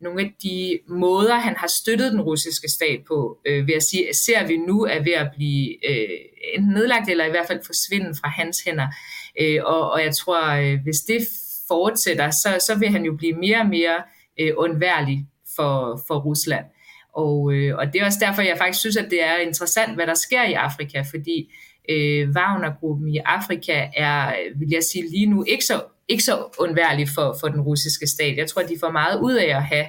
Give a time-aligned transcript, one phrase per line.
[0.00, 4.14] nogle af de måder, han har støttet den russiske stat på, øh, ved at sige,
[4.14, 6.08] ser vi nu er ved at blive øh,
[6.54, 8.86] enten nedlagt, eller i hvert fald forsvinde fra hans hænder.
[9.40, 11.28] Øh, og, og jeg tror, øh, hvis det
[11.68, 14.02] fortsætter, så, så vil han jo blive mere og mere
[14.40, 15.26] øh, undværlig
[15.56, 16.64] for, for Rusland.
[17.14, 20.06] Og, øh, og det er også derfor, jeg faktisk synes, at det er interessant, hvad
[20.06, 21.52] der sker i Afrika, fordi
[21.88, 27.08] øh, Wagner-gruppen i Afrika er, vil jeg sige lige nu, ikke så, ikke så undværlig
[27.08, 28.36] for, for den russiske stat.
[28.36, 29.86] Jeg tror, de får meget ud af at have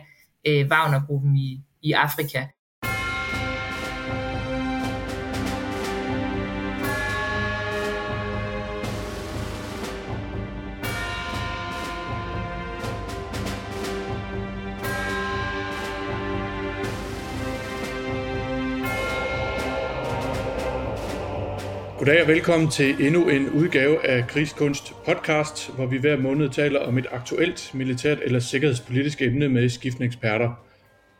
[0.47, 2.45] øh, Wagner-gruppen i, i Afrika.
[22.07, 26.79] Goddag og velkommen til endnu en udgave af Krigskunst podcast, hvor vi hver måned taler
[26.79, 30.49] om et aktuelt militært eller sikkerhedspolitisk emne med skiftende eksperter.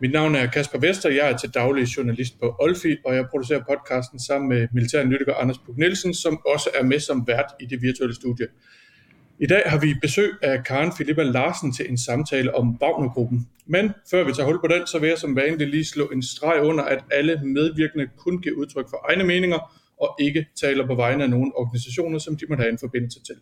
[0.02, 3.64] Mit navn er Kasper Vester, jeg er til daglig journalist på Olfi, og jeg producerer
[3.70, 7.82] podcasten sammen med militæranalytiker Anders Puk Nielsen, som også er med som vært i det
[7.82, 8.48] virtuelle studie.
[9.40, 13.48] I dag har vi besøg af Karen Filippa Larsen til en samtale om Wagner-gruppen.
[13.66, 16.24] Men før vi tager hul på den, så vil jeg som vanligt lige slå en
[16.24, 20.96] streg under, at alle medvirkende kun giver udtryk for egne meninger, og ikke taler på
[20.96, 23.36] vegne af nogen organisationer, som de måtte have en forbindelse til.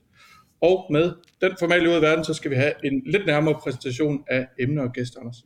[0.61, 1.13] Og med
[1.49, 4.83] den formelle ud af verden, så skal vi have en lidt nærmere præsentation af emner
[4.83, 5.45] og gæster, Anders.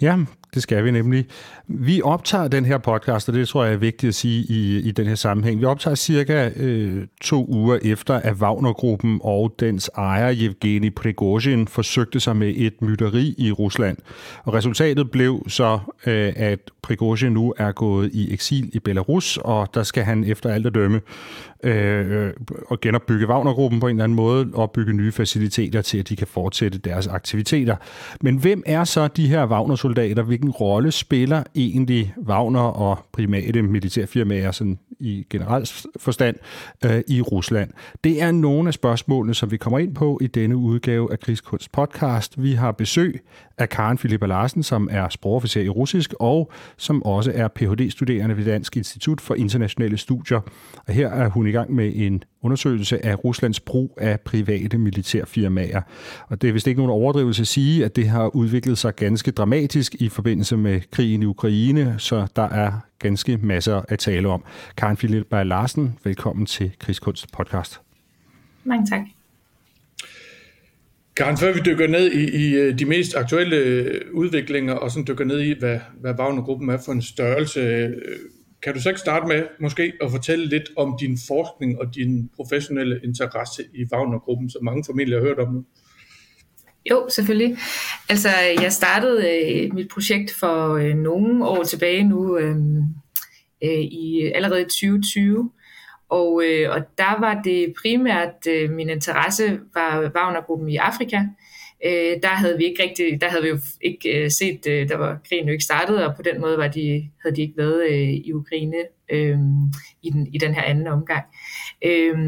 [0.00, 0.16] Ja,
[0.54, 1.26] det skal vi nemlig.
[1.66, 4.90] Vi optager den her podcast, og det tror jeg er vigtigt at sige i, i
[4.90, 5.60] den her sammenhæng.
[5.60, 12.20] Vi optager cirka øh, to uger efter, at Wagner-gruppen og dens ejer, Yevgeni Prigozhin, forsøgte
[12.20, 13.96] sig med et mytteri i Rusland.
[14.44, 19.74] Og resultatet blev så, øh, at Prigozhin nu er gået i eksil i Belarus, og
[19.74, 21.00] der skal han efter alt at dømme
[21.64, 22.32] øh, øh
[22.66, 26.16] og genopbygge Wagner-gruppen på en eller anden måde, og bygge nye faciliteter til, at de
[26.16, 27.76] kan fortsætte deres aktiviteter.
[28.20, 30.22] Men hvem er så de her Wagner-soldater?
[30.22, 36.36] Hvilken rolle spiller egentlig Wagner og primate militærfirmaer sådan i generelt forstand
[36.84, 37.70] øh, i Rusland?
[38.04, 41.72] Det er nogle af spørgsmålene, som vi kommer ind på i denne udgave af Krigskunst
[41.72, 42.42] podcast.
[42.42, 43.20] Vi har besøg
[43.58, 48.44] af Karen Philippa Larsen, som er sprogofficer i russisk, og som også er Ph.D.-studerende ved
[48.44, 50.40] Dansk Institut for Internationale Studier.
[50.86, 55.80] Og her er hun i gang med en undersøgelse af Ruslands brug af private militærfirmaer.
[56.28, 59.30] Og det er vist ikke nogen overdrivelse at sige, at det har udviklet sig ganske
[59.30, 64.44] dramatisk i forbindelse med krigen i Ukraine, så der er ganske masser at tale om.
[64.76, 67.80] Karen Filippa Larsen, velkommen til Krigskunst podcast.
[68.64, 69.00] Mange tak.
[71.16, 75.06] Karen, før vi dykker ned i, i øh, de mest aktuelle øh, udviklinger, og sådan
[75.08, 77.92] dykker ned i, hvad, hvad Wagner-gruppen er for en størrelse, øh,
[78.62, 82.30] kan du så ikke starte med måske at fortælle lidt om din forskning og din
[82.36, 85.64] professionelle interesse i Wagner-gruppen, som mange familier har hørt om nu?
[86.90, 87.58] Jo, selvfølgelig.
[88.08, 88.28] Altså,
[88.62, 92.56] jeg startede øh, mit projekt for øh, nogle år tilbage nu, øh,
[93.64, 95.50] øh, i allerede 2020,
[96.08, 101.22] og, øh, og der var det primært, øh, min interesse var Wagnergruppen i Afrika.
[101.84, 104.96] Øh, der havde vi ikke rigtig, der havde vi jo ikke øh, set, øh, der
[104.96, 107.90] var krigen jo ikke startet, og på den måde var de, havde de ikke været
[107.90, 108.76] øh, i Ukraine
[109.12, 109.38] øh,
[110.02, 111.24] i, den, i den her anden omgang.
[111.84, 112.18] Øh,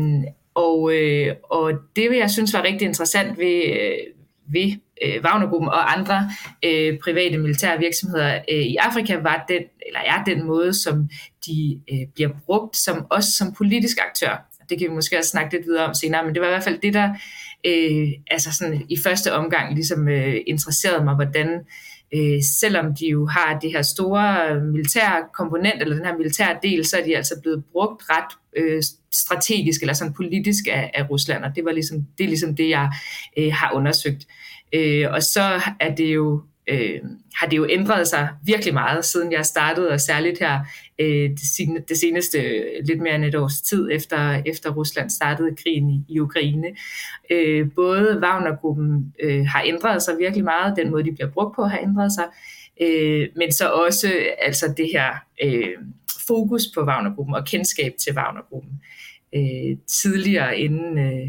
[0.54, 3.98] og, øh, og det, jeg synes var rigtig interessant ved, øh,
[4.52, 4.72] ved
[5.04, 6.30] øh, Wagnergruppen og andre
[6.64, 11.08] øh, private militære virksomheder øh, i Afrika var den, eller er den måde, som
[11.46, 14.48] de øh, bliver brugt som også som politisk aktør.
[14.70, 16.64] Det kan vi måske også snakke lidt videre om senere, men det var i hvert
[16.64, 17.14] fald det, der
[17.66, 21.48] øh, altså sådan i første omgang ligesom øh, interesserede mig, hvordan
[22.14, 26.58] øh, selvom de jo har det her store øh, militære komponent, eller den her militære
[26.62, 31.10] del, så er de altså blevet brugt ret øh, strategisk eller sådan politisk af, af
[31.10, 32.92] Rusland, og det, var ligesom, det er ligesom det, jeg
[33.38, 34.26] øh, har undersøgt.
[34.72, 37.00] Øh, og så er det jo øh,
[37.34, 40.60] har det jo ændret sig virkelig meget, siden jeg startede, og særligt her
[40.98, 45.56] øh, det, det seneste øh, lidt mere end et års tid efter, efter Rusland startede
[45.56, 46.68] krigen i, i Ukraine.
[47.30, 51.64] Øh, både Wagner-gruppen øh, har ændret sig virkelig meget, den måde de bliver brugt på
[51.64, 52.24] har ændret sig,
[52.80, 55.76] øh, men så også øh, altså det her øh,
[56.26, 58.80] fokus på Wagner-gruppen og kendskab til Wagner-gruppen.
[59.34, 60.98] Øh, tidligere inden...
[60.98, 61.28] Øh,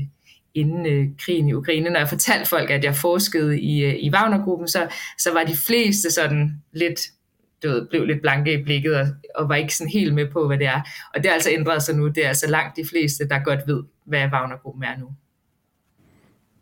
[0.55, 4.09] inden øh, krigen i Ukraine, når jeg fortalte folk, at jeg forskede i, øh, i
[4.13, 4.87] Wagner-gruppen, så,
[5.19, 6.99] så var de fleste sådan lidt,
[7.63, 10.47] du ved, blev lidt blanke i blikket og, og var ikke sådan helt med på,
[10.47, 10.81] hvad det er.
[11.15, 12.07] Og det er altså ændret sig nu.
[12.07, 15.07] Det er altså langt de fleste, der godt ved, hvad Wagner-gruppen er nu.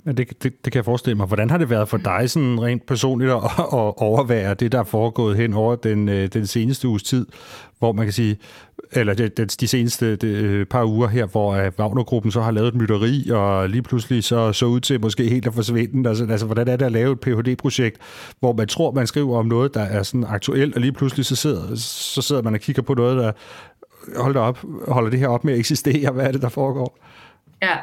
[0.06, 1.27] Ja, det, det, det kan jeg forestille mig.
[1.27, 4.83] Hvordan har det været for dig sådan rent personligt at, at overvære det, der er
[4.83, 7.25] foregået hen over den, øh, den seneste uges tid,
[7.80, 8.38] hvor man kan sige,
[8.92, 12.68] eller de, de, seneste de, øh, par uger her, hvor øh, Wagner-gruppen så har lavet
[12.68, 16.09] et mytteri, og lige pludselig så så ud til måske helt at forsvinde.
[16.09, 17.98] Altså, altså, hvordan er det at lave et Ph.D.-projekt,
[18.39, 21.36] hvor man tror, man skriver om noget, der er sådan aktuelt, og lige pludselig så
[21.36, 23.31] sidder, så sidder man og kigger på noget, der
[24.21, 26.12] holder, op, holder det her op med at eksistere.
[26.12, 26.98] Hvad er det, der foregår?
[27.62, 27.75] Ja,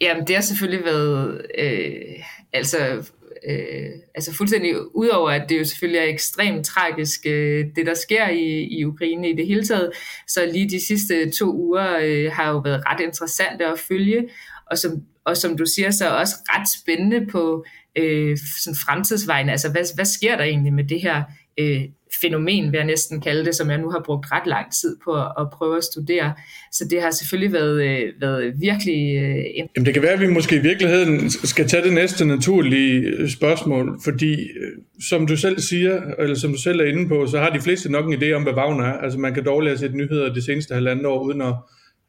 [0.00, 3.10] Jamen, det har selvfølgelig været, øh, altså,
[3.48, 8.28] øh, altså fuldstændig udover, at det jo selvfølgelig er ekstremt tragisk, øh, det der sker
[8.28, 9.90] i, i Ukraine i det hele taget,
[10.28, 14.28] så lige de sidste to uger øh, har jo været ret interessante at følge,
[14.70, 17.64] og som, og som du siger, så også ret spændende på
[17.98, 19.48] øh, sådan fremtidsvejen.
[19.48, 21.22] Altså, hvad, hvad sker der egentlig med det her
[21.58, 21.80] øh,
[22.20, 25.12] fænomen, vil jeg næsten kalde det, som jeg nu har brugt ret lang tid på
[25.12, 26.34] at, at prøve at studere.
[26.72, 29.16] Så det har selvfølgelig været, øh, været virkelig...
[29.16, 29.44] Øh,
[29.76, 33.28] Jamen det kan være, at vi måske i virkeligheden skal tage det næste naturlige øh,
[33.28, 34.72] spørgsmål, fordi øh,
[35.10, 37.92] som du selv siger, eller som du selv er inde på, så har de fleste
[37.92, 38.98] nok en idé om, hvad Wagner er.
[38.98, 41.54] Altså man kan dårligt have set nyheder det seneste halvandet år, uden at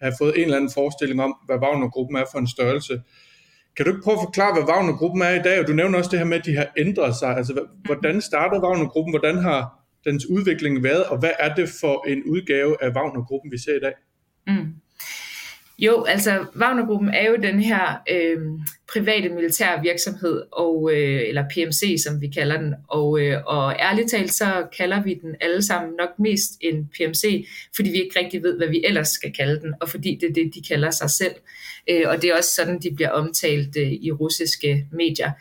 [0.02, 3.02] have fået en eller anden forestilling om, hvad Wagner-gruppen er for en størrelse.
[3.76, 5.60] Kan du ikke prøve at forklare, hvad Wagner-gruppen er i dag?
[5.60, 7.38] Og du nævner også det her med, at de har ændret sig.
[7.38, 7.54] Altså,
[7.86, 9.12] hvordan startede Wagner-gruppen?
[9.12, 9.77] Hvordan har
[10.08, 13.80] dens udvikling været, og hvad er det for en udgave af Wagner-gruppen, vi ser i
[13.80, 13.94] dag?
[14.48, 14.74] Mm.
[15.80, 18.38] Jo, altså Wagner-gruppen er jo den her øh,
[18.94, 22.74] private militær virksomhed, og, øh, eller PMC, som vi kalder den.
[22.88, 27.48] Og, øh, og ærligt talt, så kalder vi den alle sammen nok mest en PMC,
[27.76, 30.34] fordi vi ikke rigtig ved, hvad vi ellers skal kalde den, og fordi det er
[30.34, 31.36] det, de kalder sig selv.
[31.90, 35.32] Øh, og det er også sådan, de bliver omtalt øh, i russiske medier.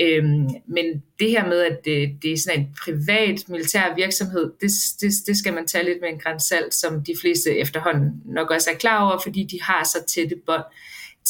[0.00, 0.24] Øh,
[0.68, 5.12] men det her med, at det, det er sådan en privat militær virksomhed, det, det,
[5.26, 8.74] det skal man tage lidt med en grænsalt, som de fleste efterhånden nok også er
[8.74, 10.64] klar over, fordi de har så tætte bånd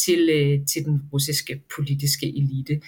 [0.05, 2.81] til, øh, til den russiske politiske elite.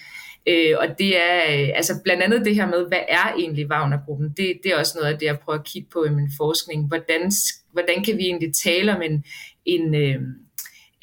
[0.48, 4.28] Øh, og det er øh, altså blandt andet det her med, hvad er egentlig Wagner-gruppen?
[4.36, 6.88] Det, det er også noget af det, jeg prøver at kigge på i min forskning.
[6.88, 7.32] Hvordan,
[7.72, 9.24] hvordan kan vi egentlig tale om en,
[9.64, 10.20] en øh,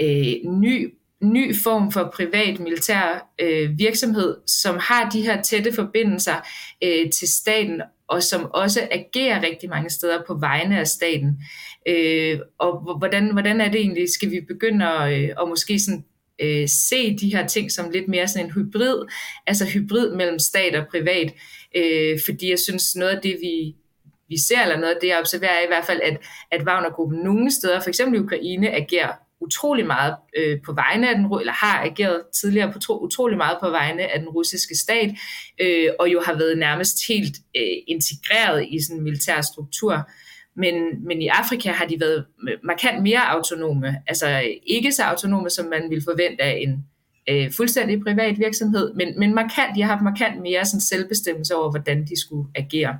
[0.01, 6.35] øh, ny ny form for privat militær øh, virksomhed, som har de her tætte forbindelser
[6.83, 11.41] øh, til staten, og som også agerer rigtig mange steder på vegne af staten.
[11.85, 16.05] Øh, og hvordan, hvordan er det egentlig, skal vi begynde at, øh, at måske sådan,
[16.41, 19.05] øh, se de her ting som lidt mere sådan en hybrid,
[19.47, 21.33] altså hybrid mellem stat og privat,
[21.75, 23.75] øh, fordi jeg synes noget af det, vi,
[24.29, 26.17] vi ser, eller noget af det, jeg observerer, er i hvert fald, at,
[26.51, 29.11] at Wagner-gruppen nogle steder, for eksempel i Ukraine, agerer
[29.41, 33.57] utrolig meget øh, på vegne af den, eller har ageret tidligere på tro, utrolig meget
[33.61, 35.11] på vegne af den russiske stat,
[35.61, 40.09] øh, og jo har været nærmest helt øh, integreret i sådan en militær struktur.
[40.55, 42.25] Men, men i Afrika har de været
[42.63, 46.85] markant mere autonome, altså ikke så autonome, som man ville forvente af en
[47.29, 51.71] øh, fuldstændig privat virksomhed, men, men markant, de har haft markant mere sådan selvbestemmelse over,
[51.71, 52.97] hvordan de skulle agere.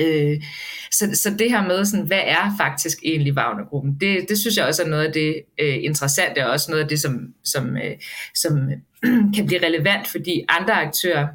[0.00, 0.42] Øh,
[0.90, 4.66] så, så det her med, sådan, hvad er faktisk egentlig Wagnergruppen, det, det synes jeg
[4.66, 7.96] også er noget af det øh, interessante, og også noget af det, som, som, øh,
[8.34, 8.70] som
[9.34, 11.28] kan blive relevant, fordi andre aktører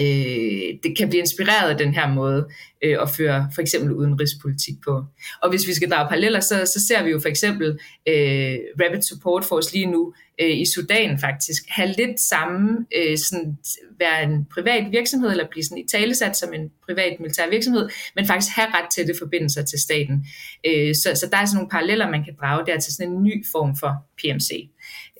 [0.00, 2.48] øh, det kan blive inspireret af den her måde
[2.84, 5.04] øh, at føre for eksempel udenrigspolitik på.
[5.42, 7.68] Og hvis vi skal drage paralleller, så, så ser vi jo for eksempel
[8.08, 13.58] øh, Rapid Support Force lige nu øh, i Sudan faktisk have lidt samme, øh, sådan,
[13.98, 18.26] være en privat virksomhed, eller blive sådan i talesat som en privat militær virksomhed, men
[18.26, 20.26] faktisk have ret tætte forbindelser til staten.
[20.66, 23.22] Øh, så, så der er sådan nogle paralleller, man kan drage der til sådan en
[23.22, 24.70] ny form for PMC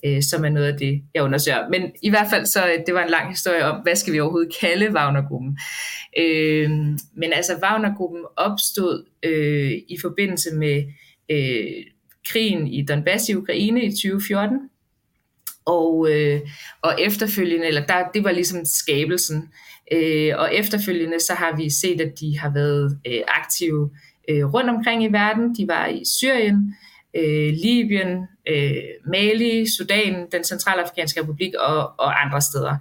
[0.05, 1.69] øh, som er noget af det, jeg undersøger.
[1.69, 4.21] Men i hvert fald, så øh, det var en lang historie om, hvad skal vi
[4.21, 5.59] overhovedet kalde Wagner-gruppen.
[6.19, 6.71] Øh,
[7.17, 10.85] men altså, Wagner-gruppen opstod øh, i forbindelse med
[11.31, 11.85] øh,
[12.29, 14.59] krigen i Donbass i Ukraine i 2014,
[15.67, 16.41] og, øh,
[16.83, 19.49] og efterfølgende, eller der, det var ligesom skabelsen,
[19.93, 23.91] øh, og efterfølgende så har vi set, at de har været øh, aktive
[24.29, 25.55] øh, rundt omkring i verden.
[25.55, 26.75] De var i Syrien,
[27.17, 32.77] øh, Libyen, øh, Mali, Sudan, den centralafrikanske republik og, og andre steder.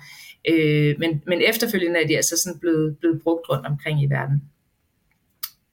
[0.49, 4.43] Øh, men, men efterfølgende er de altså sådan blevet, blevet brugt rundt omkring i verden.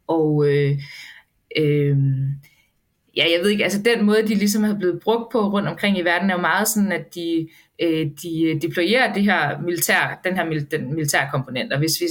[0.07, 0.79] Og øh,
[1.59, 1.97] øh,
[3.17, 5.99] ja, jeg ved ikke, altså den måde, de ligesom har blevet brugt på rundt omkring
[5.99, 7.49] i verden, er jo meget sådan, at de,
[7.83, 12.07] øh, de deployerer det her militær, den her den militære komponent, og hvis vi,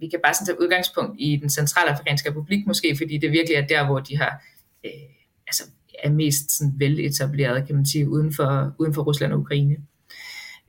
[0.00, 3.66] vi kan bare sådan tage udgangspunkt i den centralafrikanske republik måske, fordi det virkelig er
[3.66, 4.44] der, hvor de har
[4.84, 4.90] øh,
[5.46, 5.62] altså,
[6.04, 9.76] er mest sådan veletableret, kan man sige, uden for, uden for Rusland og Ukraine.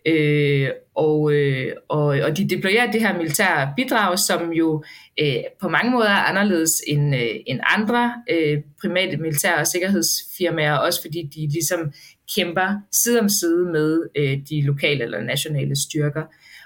[0.05, 4.83] Øh, og, øh, og, og de deployerer det her militære bidrag, som jo
[5.19, 10.73] øh, på mange måder er anderledes end, øh, end andre øh, primate militære og sikkerhedsfirmaer,
[10.73, 11.93] også fordi de ligesom
[12.35, 16.23] kæmper side om side med øh, de lokale eller nationale styrker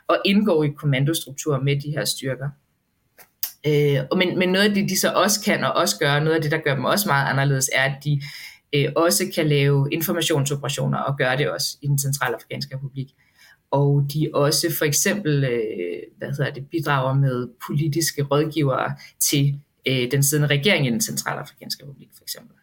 [0.08, 2.50] og indgår i kommandostrukturer med de her styrker.
[3.66, 6.42] Øh, men, men noget af det, de så også kan og også gør, noget af
[6.42, 8.22] det, der gør dem også meget anderledes, er, at de
[8.74, 13.08] øh, også kan lave informationsoperationer og gøre det også i den centrale afrikanske republik.
[13.72, 20.12] Og de også for eksempel øh, hvad hedder det, bidrager med politiske rådgivere til øh,
[20.12, 22.56] den siddende regering i den centrale afrikanske republik for eksempel.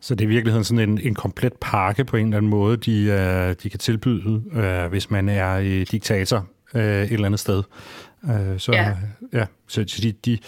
[0.00, 2.76] Så det er i virkeligheden sådan en, en komplet pakke på en eller anden måde,
[2.76, 7.62] de, øh, de kan tilbyde, øh, hvis man er øh, diktator et eller andet sted.
[8.22, 8.96] Uh, så, ja.
[9.32, 10.38] ja, så, så de, de,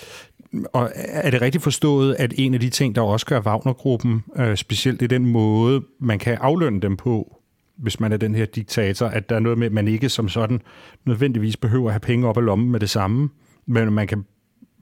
[0.73, 4.54] og er det rigtigt forstået, at en af de ting, der også gør Wagner-gruppen uh,
[4.54, 7.40] specielt, det er den måde, man kan aflønne dem på,
[7.76, 10.28] hvis man er den her diktator, at der er noget med, at man ikke som
[10.28, 10.62] sådan
[11.04, 13.28] nødvendigvis behøver at have penge op i lommen med det samme,
[13.66, 14.25] men man kan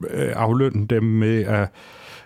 [0.09, 1.69] øh, aflønne dem med at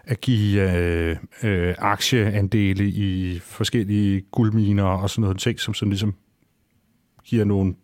[0.08, 6.14] at give øh, øh, aktieandele i forskellige guldminer og sådan noget ting, som sådan ligesom
[7.24, 7.76] giver nogle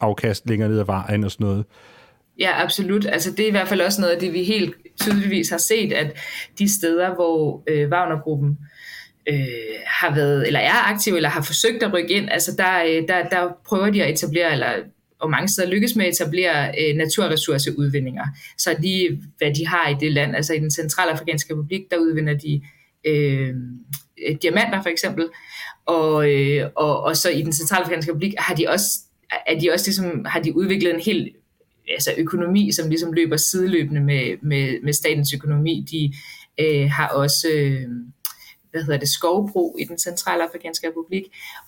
[0.00, 1.64] afkast længere ned ad vejen og sådan noget.
[2.38, 3.06] Ja, absolut.
[3.06, 5.92] Altså det er i hvert fald også noget af det, vi helt tydeligvis har set,
[5.92, 6.16] at
[6.58, 8.58] de steder, hvor øh, Wagnergruppen
[9.28, 9.36] øh,
[9.86, 13.28] har været, eller er aktiv, eller har forsøgt at rykke ind, altså der, øh, der,
[13.28, 14.72] der prøver de at etablere, eller
[15.18, 18.24] og mange steder lykkes med at etablere øh, naturressourceudvindinger.
[18.58, 22.34] Så lige hvad de har i det land, altså i den centralafrikanske republik, der udvinder
[22.34, 22.62] de
[23.04, 23.54] øh,
[24.42, 25.28] diamanter for eksempel,
[25.86, 28.98] og, øh, og, og så i den centralafrikanske republik har de også,
[29.46, 31.36] er de også ligesom, har de udviklet en helt
[31.88, 35.86] altså økonomi, som ligesom løber sideløbende med, med, med statens økonomi.
[35.90, 36.14] De
[36.60, 37.88] øh, har også øh,
[38.76, 41.22] hvad hedder det, skovbrug i den centrale afrikanske republik,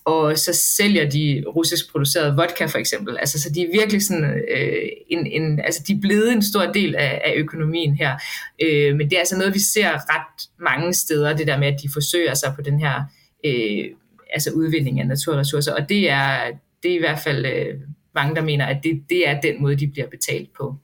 [0.04, 3.16] og så sælger de russisk produceret vodka for eksempel.
[3.18, 6.62] Altså, så de er virkelig sådan, øh, en, en, altså de er blevet en stor
[6.72, 8.16] del af, af økonomien her.
[8.62, 11.80] Øh, men det er altså noget, vi ser ret mange steder, det der med, at
[11.82, 13.02] de forsøger sig på den her
[13.44, 13.84] øh,
[14.32, 16.50] altså udvinding af naturressourcer, og det er,
[16.82, 17.74] det er i hvert fald øh,
[18.18, 20.76] mange, der mener, at det, det er den måde, de bliver betalt på.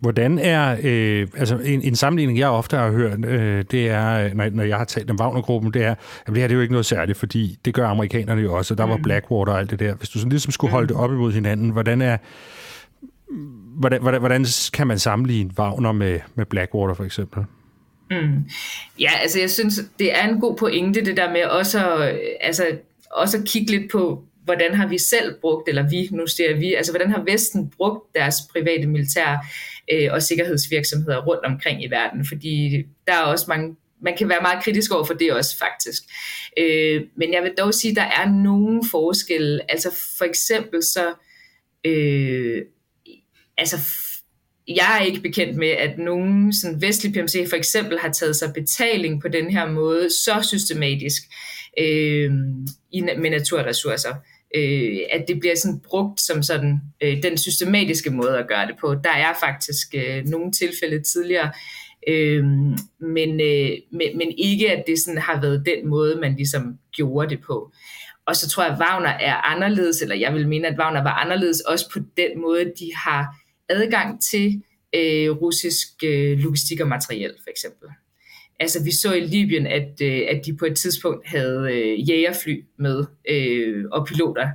[0.00, 4.50] Hvordan er, øh, altså en, en sammenligning, jeg ofte har hørt, øh, det er, når,
[4.50, 6.72] når jeg har talt om Wagner-gruppen, det er, at det her det er jo ikke
[6.72, 8.90] noget særligt, fordi det gør amerikanerne jo også, og der mm.
[8.90, 9.94] var Blackwater og alt det der.
[9.94, 12.16] Hvis du sådan ligesom skulle holde det op imod hinanden, hvordan er,
[13.78, 17.44] hvordan, hvordan, hvordan kan man sammenligne Wagner med, med Blackwater for eksempel?
[18.10, 18.44] Mm.
[19.00, 22.66] Ja, altså jeg synes, det er en god pointe, det der med også at, altså,
[23.10, 26.74] også at kigge lidt på, hvordan har vi selv brugt, eller vi, nu siger vi,
[26.74, 29.46] altså hvordan har Vesten brugt deres private militær
[29.92, 34.42] øh, og sikkerhedsvirksomheder rundt omkring i verden, fordi der er også mange man kan være
[34.42, 36.02] meget kritisk over for det også faktisk.
[36.58, 39.70] Øh, men jeg vil dog sige, at der er nogle forskelle.
[39.70, 41.14] Altså for eksempel så,
[41.84, 42.62] øh,
[43.58, 43.76] altså
[44.68, 48.52] jeg er ikke bekendt med, at nogen sådan vestlig PMC for eksempel har taget sig
[48.54, 51.22] betaling på den her måde så systematisk
[51.78, 52.30] øh,
[52.92, 54.14] i, med naturressourcer
[54.56, 58.74] øh, at det bliver sådan brugt som sådan øh, den systematiske måde at gøre det
[58.80, 58.94] på.
[58.94, 61.52] Der er faktisk øh, nogle tilfælde tidligere,
[62.08, 62.44] øh,
[63.00, 67.30] men, øh, men, men ikke at det sådan har været den måde, man ligesom gjorde
[67.30, 67.72] det på.
[68.26, 71.14] Og så tror jeg, at Wagner er anderledes, eller jeg vil mene, at Wagner var
[71.14, 73.36] anderledes også på den måde, de har
[73.68, 74.62] adgang til
[74.94, 77.88] øh, russisk øh, logistik og materiel, for eksempel.
[78.60, 82.64] Altså vi så i Libyen, at, øh, at de på et tidspunkt havde øh, jægerfly
[82.78, 84.48] med øh, og piloter.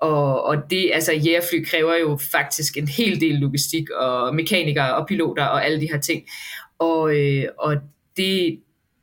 [0.00, 5.06] Og, og det, altså jægerfly kræver jo faktisk en hel del logistik og mekanikere og
[5.08, 6.22] piloter og alle de her ting.
[6.78, 7.76] Og, øh, og
[8.16, 8.60] det,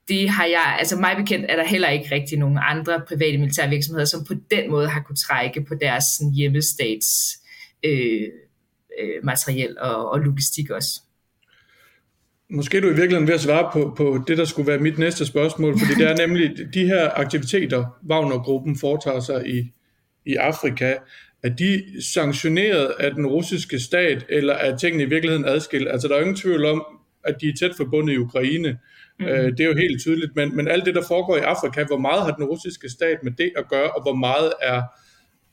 [0.07, 3.69] det har jeg, altså mig bekendt er der heller ikke rigtig nogen andre private militære
[3.69, 7.07] virksomheder, som på den måde har kunne trække på deres sådan, hjemmestats
[7.85, 8.27] øh,
[8.99, 11.01] øh, materiel og, og logistik også.
[12.49, 14.97] Måske er du i virkeligheden ved at svare på, på det, der skulle være mit
[14.97, 19.71] næste spørgsmål, fordi det er nemlig de her aktiviteter, Wagner-gruppen foretager sig i,
[20.25, 20.95] i Afrika,
[21.43, 25.87] er de sanktioneret af den russiske stat, eller er tingene i virkeligheden adskilt?
[25.89, 26.85] Altså der er ingen tvivl om,
[27.23, 28.79] at de er tæt forbundet i Ukraine.
[29.19, 29.25] Mm.
[29.25, 31.97] Øh, det er jo helt tydeligt, men, men alt det, der foregår i Afrika, hvor
[31.97, 34.81] meget har den russiske stat med det at gøre, og hvor meget er,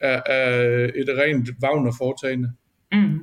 [0.00, 2.52] er, er et rent Wagner-foretagende?
[2.92, 3.18] Mm.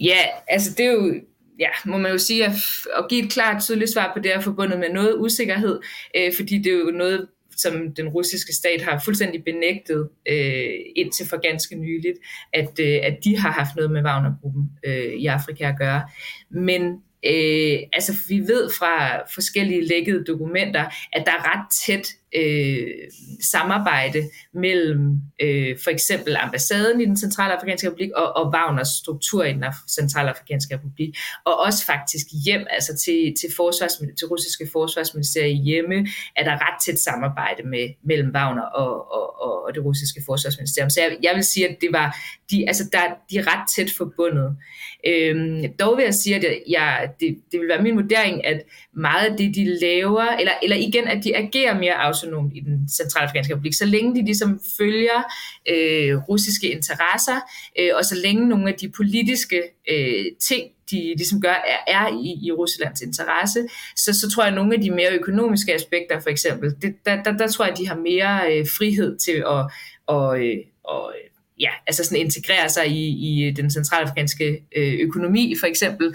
[0.00, 1.14] Ja, altså det er jo
[1.60, 2.52] ja, må man jo sige, at,
[2.98, 5.80] at give et klart, tydeligt svar på det er forbundet med noget usikkerhed,
[6.16, 11.26] øh, fordi det er jo noget, som den russiske stat har fuldstændig benægtet øh, indtil
[11.28, 12.18] for ganske nyligt,
[12.52, 16.02] at, øh, at de har haft noget med Wagner-gruppen øh, i Afrika at gøre.
[16.50, 16.82] Men
[17.26, 22.86] øh, altså, vi ved fra forskellige lækkede dokumenter, at der er ret tæt øh,
[23.42, 29.52] samarbejde mellem øh, for eksempel ambassaden i den centralafrikanske republik og, og Wagners struktur i
[29.52, 36.06] den centralafrikanske republik, og også faktisk hjem, altså til, til, forsvars, til russiske forsvarsministerier hjemme,
[36.36, 40.90] er der ret tæt samarbejde med, mellem Wagner og, og, og, og det russiske forsvarsministerium.
[40.90, 42.16] Så jeg, jeg vil sige, at det var,
[42.50, 44.56] de, altså der, de er ret tæt forbundet.
[45.06, 48.62] Øhm, dog vil jeg sige, at jeg, det, det vil være min vurdering, at
[48.96, 52.88] meget af det, de laver, eller, eller igen, at de agerer mere autonomt i den
[52.88, 55.20] centralafrikanske republik, så længe de ligesom følger
[55.68, 57.40] øh, russiske interesser,
[57.78, 62.08] øh, og så længe nogle af de politiske øh, ting, de ligesom gør, er, er
[62.08, 66.20] i, i Ruslands interesse, så, så tror jeg, at nogle af de mere økonomiske aspekter,
[66.20, 69.44] for eksempel, det, der, der, der tror jeg, at de har mere øh, frihed til
[69.46, 69.70] at,
[70.06, 71.14] og, øh, og,
[71.60, 76.06] ja, altså sådan integrere sig i, i den centralafrikanske øh, økonomi for eksempel,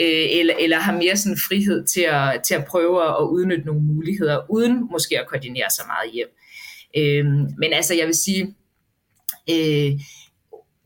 [0.00, 3.82] øh, eller, eller har mere sådan frihed til at, til at prøve at udnytte nogle
[3.82, 6.28] muligheder, uden måske at koordinere så meget hjem.
[6.96, 7.24] Øh,
[7.58, 8.54] men altså, jeg vil sige,
[9.50, 9.92] øh,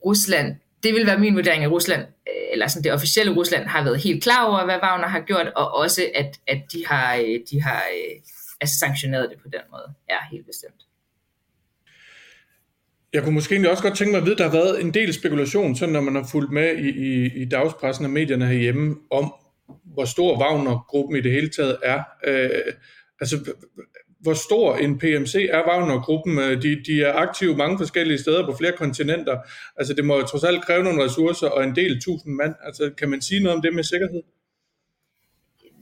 [0.04, 3.84] Rusland, det vil være min vurdering af Rusland, øh, eller sådan det officielle Rusland har
[3.84, 7.40] været helt klar over, hvad Wagner har gjort, og også at, at de har, øh,
[7.50, 7.84] de har
[8.60, 9.94] altså sanktioneret det på den måde.
[10.10, 10.87] Ja, helt bestemt.
[13.12, 14.94] Jeg kunne måske egentlig også godt tænke mig at vide, at der har været en
[14.94, 18.96] del spekulation, sådan når man har fulgt med i, i, i dagspressen og medierne herhjemme,
[19.10, 19.34] om
[19.84, 22.02] hvor stor Wagner-gruppen i det hele taget er.
[22.24, 22.50] Øh,
[23.20, 23.54] altså,
[24.20, 26.38] hvor stor en PMC er Wagner-gruppen?
[26.38, 29.38] Øh, de, de er aktive mange forskellige steder på flere kontinenter.
[29.76, 32.54] Altså, det må jo trods alt kræve nogle ressourcer og en del tusind mand.
[32.62, 34.22] Altså, kan man sige noget om det med sikkerhed?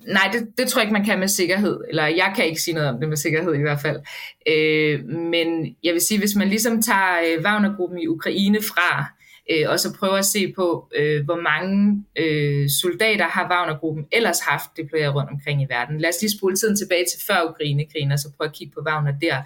[0.06, 1.80] Nej, det, det tror jeg ikke, man kan med sikkerhed.
[1.88, 4.00] Eller jeg kan ikke sige noget om det med sikkerhed i hvert fald.
[4.48, 9.04] Øh, men jeg vil sige, hvis man ligesom tager øh, Wagner-gruppen i Ukraine fra,
[9.50, 14.40] øh, og så prøver at se på, øh, hvor mange øh, soldater har Wagner-gruppen ellers
[14.40, 16.00] haft deployeret rundt omkring i verden.
[16.00, 18.80] Lad os lige spole tiden tilbage til før Ukraine-krigen, og så prøve at kigge på
[18.86, 19.36] Wagner der.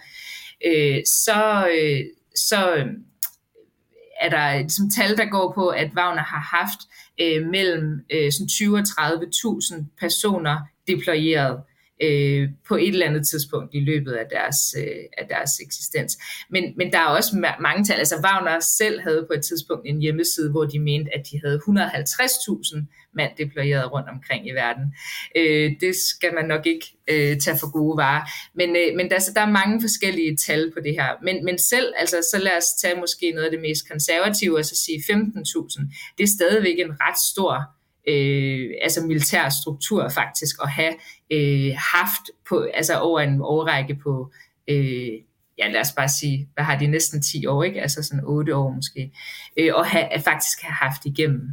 [0.67, 2.01] Øh, så, øh,
[2.35, 2.87] så øh,
[4.21, 6.81] er der ligesom tal, der går på, at Wagner har haft
[7.21, 10.59] øh, mellem øh, sådan 20 og 30.000 personer
[10.89, 11.61] deployeret
[12.03, 16.19] øh, på et eller andet tidspunkt i løbet af deres, øh, af deres eksistens.
[16.51, 17.99] Men, men der er også mange tal.
[17.99, 21.61] Altså Wagner selv havde på et tidspunkt en hjemmeside, hvor de mente, at de havde
[21.69, 24.95] 150.000 mand deployeret rundt omkring i verden.
[25.37, 28.23] Øh, det skal man nok ikke øh, tage for gode varer.
[28.55, 31.09] Men, øh, men der, altså, der er mange forskellige tal på det her.
[31.23, 34.65] Men, men selv, altså, så lad os tage måske noget af det mest konservative, og
[34.65, 36.15] så sige 15.000.
[36.19, 40.95] Det er stadigvæk en ret stor øh, altså militær struktur faktisk at have
[41.31, 44.33] øh, haft på, altså over en årrække på,
[44.69, 45.13] øh,
[45.59, 47.83] ja lad os bare sige, hvad har de næsten 10 år, ikke?
[47.83, 49.13] altså sådan 8 år måske,
[49.57, 51.49] øh, og have, faktisk have haft igennem.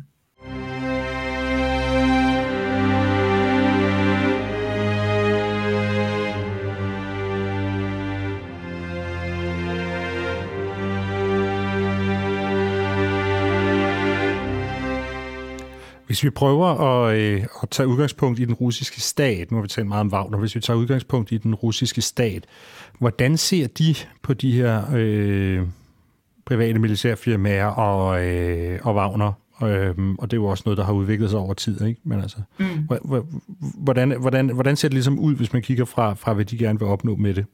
[16.08, 19.68] Hvis vi prøver at, øh, at tage udgangspunkt i den russiske stat, nu har vi
[19.68, 22.46] talt meget om Wagner, hvis vi tager udgangspunkt i den russiske stat,
[23.00, 25.62] hvordan ser de på de her øh,
[26.46, 29.34] private militærfirmaer og, øh, og Wagner?
[29.64, 32.02] Øhm, og det er jo også noget, der har udviklet sig over tid, ikke?
[32.04, 32.90] Men altså, mm.
[33.60, 36.80] hvordan, hvordan, hvordan ser det ligesom ud, hvis man kigger fra, fra hvad de gerne
[36.80, 37.46] vil opnå med det?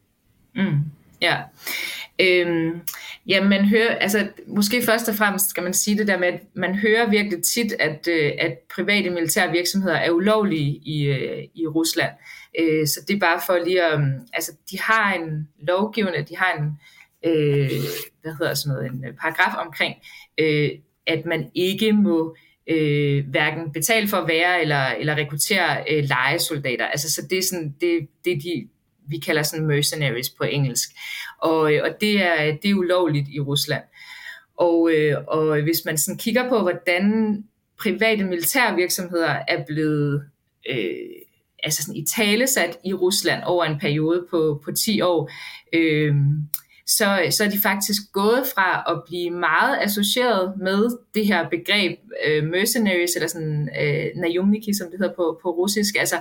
[0.55, 0.79] Mm.
[1.21, 1.37] Ja,
[2.19, 2.81] Øhm,
[3.27, 6.39] ja, man hører, altså måske først og fremmest skal man sige det der med, at
[6.55, 11.67] man hører virkelig tit, at, øh, at private militære virksomheder er ulovlige i, øh, i
[11.67, 12.11] Rusland.
[12.59, 16.37] Øh, så det er bare for lige at, mm, altså de har en lovgivende, de
[16.37, 16.65] har en,
[17.31, 17.69] øh,
[18.21, 19.95] hvad hedder sådan noget, en øh, paragraf omkring,
[20.37, 20.69] øh,
[21.07, 22.35] at man ikke må
[22.69, 26.85] øh, hverken betale for at være eller, eller rekruttere øh, legesoldater.
[26.85, 28.67] Altså, så det er sådan, det, det er de,
[29.07, 30.89] vi kalder sådan mercenaries på engelsk.
[31.41, 33.83] Og, øh, og det, er, det er ulovligt i Rusland.
[34.57, 37.37] Og, øh, og hvis man sådan kigger på, hvordan
[37.79, 40.23] private militærvirksomheder er blevet
[40.69, 40.95] øh,
[41.63, 45.31] altså sådan i talesat i Rusland over en periode på, på 10 år,
[45.73, 46.15] øh,
[46.87, 51.99] så, så er de faktisk gået fra at blive meget associeret med det her begreb
[52.25, 56.15] øh, mercenaries, eller sådan øh, najumniki, som det hedder på, på russisk, altså,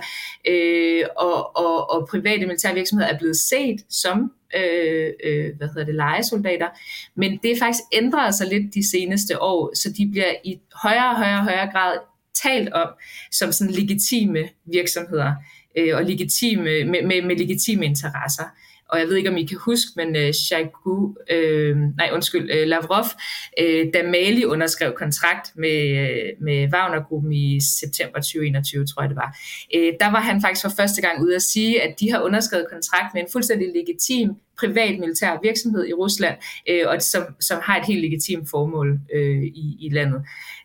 [0.47, 5.85] øh, og, og, og private militære virksomheder er blevet set som øh, øh, hvad hedder
[5.85, 6.67] det, legesoldater,
[7.15, 11.09] men det er faktisk ændret sig lidt de seneste år, så de bliver i højere
[11.09, 11.97] og højere, højere grad
[12.43, 12.87] talt om
[13.31, 15.33] som sådan legitime virksomheder
[15.77, 18.43] øh, og legitime, med, med, med legitime interesser
[18.93, 22.67] og jeg ved ikke, om I kan huske, men øh, Shaigu, øh, nej undskyld, øh,
[22.67, 23.05] Lavrov,
[23.59, 29.17] øh, da Mali underskrev kontrakt med, øh, med Wagner-gruppen i september 2021, tror jeg det
[29.17, 29.37] var,
[29.75, 32.67] øh, der var han faktisk for første gang ude at sige, at de har underskrevet
[32.71, 34.29] kontrakt med en fuldstændig legitim
[34.59, 36.35] privat militær virksomhed i Rusland,
[36.69, 40.21] øh, og som, som har et helt legitimt formål øh, i, i landet.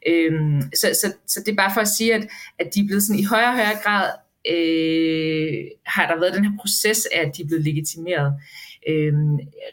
[0.06, 0.32] Øh,
[0.74, 3.20] så, så, så det er bare for at sige, at, at de er blevet sådan
[3.20, 4.10] i højere og højere grad
[4.46, 8.32] øh, har der været den her proces af, at de er blevet legitimeret.
[8.88, 9.12] Øh,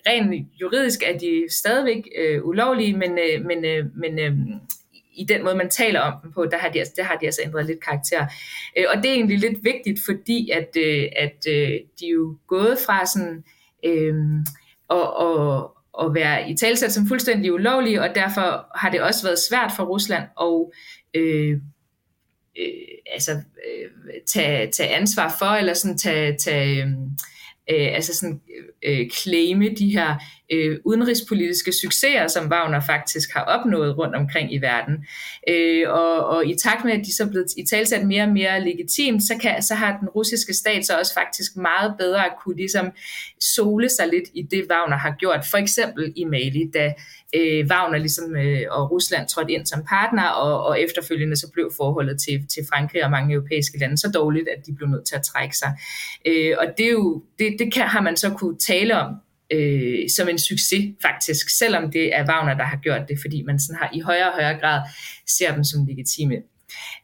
[0.07, 4.37] rent juridisk er de stadigvæk øh, ulovlige, men, øh, men, øh, men øh,
[5.15, 7.25] i den måde, man taler om dem på, der har de, altså, der har de
[7.25, 8.25] altså ændret lidt karakter.
[8.77, 12.37] Øh, og det er egentlig lidt vigtigt, fordi at, øh, at øh, de er jo
[12.47, 13.43] gået fra sådan
[13.85, 14.15] øh,
[14.87, 19.39] og, og, at være i talsat som fuldstændig ulovlige, og derfor har det også været
[19.39, 20.65] svært for Rusland at
[21.21, 21.57] øh,
[22.59, 23.89] øh, altså, øh,
[24.27, 26.89] tage, tage ansvar for, eller sådan tage, tage øh,
[27.71, 28.41] øh, altså sådan,
[28.85, 30.15] øh, claime de her
[30.51, 35.05] øh, udenrigspolitiske succeser, som Wagner faktisk har opnået rundt omkring i verden.
[35.49, 38.29] Øh, og, og i takt med, at de så er blevet i talsat mere og
[38.29, 42.33] mere legitimt, så, kan, så har den russiske stat så også faktisk meget bedre at
[42.43, 42.91] kunne ligesom
[43.39, 45.45] sole sig lidt i det, Wagner har gjort.
[45.51, 46.93] For eksempel i Mali, da
[47.35, 51.71] øh, Wagner ligesom, øh, og Rusland trådte ind som partner, og, og efterfølgende så blev
[51.77, 55.15] forholdet til, til Frankrig og mange europæiske lande så dårligt, at de blev nødt til
[55.15, 55.71] at trække sig.
[56.25, 59.15] Øh, og det, er jo, det, det kan, har man så kunne tale om
[59.51, 63.59] øh, som en succes faktisk, selvom det er Wagner, der har gjort det, fordi man
[63.59, 64.81] sådan har i højere og højere grad
[65.27, 66.35] ser dem som legitime.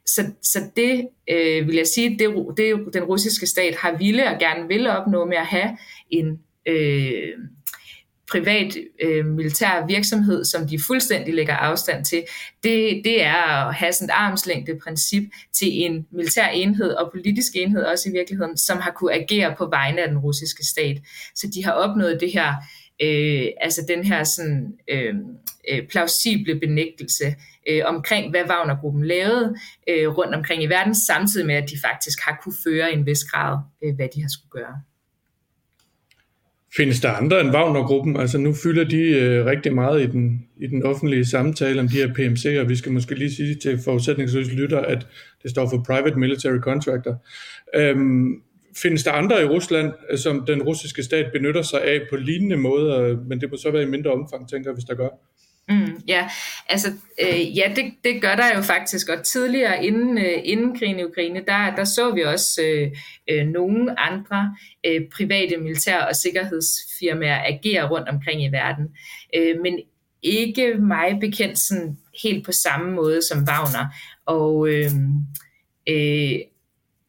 [0.05, 4.39] Så, så det øh, vil jeg sige, det, det den russiske stat har ville og
[4.39, 5.77] gerne ville opnå med at have
[6.09, 7.33] en øh,
[8.31, 12.23] privat øh, militær virksomhed, som de fuldstændig lægger afstand til,
[12.63, 17.51] det, det er at have sådan et armslængde princip til en militær enhed og politisk
[17.55, 20.97] enhed også i virkeligheden, som har kunne agere på vegne af den russiske stat.
[21.35, 22.53] Så de har opnået det her,
[23.03, 25.15] øh, altså den her sådan, øh,
[25.69, 27.35] øh plausible benægtelse
[27.69, 29.55] øh, omkring, hvad Wagner-gruppen lavede
[29.89, 33.23] øh, rundt omkring i verden, samtidig med, at de faktisk har kunne føre en vis
[33.23, 34.81] grad, øh, hvad de har skulle gøre.
[36.77, 38.17] Findes der andre end Wagner-gruppen?
[38.17, 41.95] Altså nu fylder de øh, rigtig meget i den, i den offentlige samtale om de
[41.95, 42.67] her PMC'er.
[42.67, 45.07] Vi skal måske lige sige til forudsætningsløse lytter, at
[45.43, 47.25] det står for Private Military Contractor.
[47.75, 48.41] Øhm,
[48.77, 52.57] findes der andre i Rusland, øh, som den russiske stat benytter sig af på lignende
[52.57, 55.09] måder, men det må så være i mindre omfang, tænker jeg, hvis der gør?
[55.69, 56.29] Mm, ja,
[56.69, 56.87] altså
[57.21, 61.03] øh, ja, det, det gør der jo faktisk, og tidligere inden, øh, inden krigen i
[61.03, 62.91] Ukraine, der, der så vi også øh,
[63.29, 68.85] øh, nogle andre øh, private militær- og sikkerhedsfirmaer agere rundt omkring i verden,
[69.35, 69.79] øh, men
[70.23, 73.85] ikke mig bekendt sådan helt på samme måde som Wagner.
[74.25, 74.91] Og, øh,
[75.89, 76.39] øh,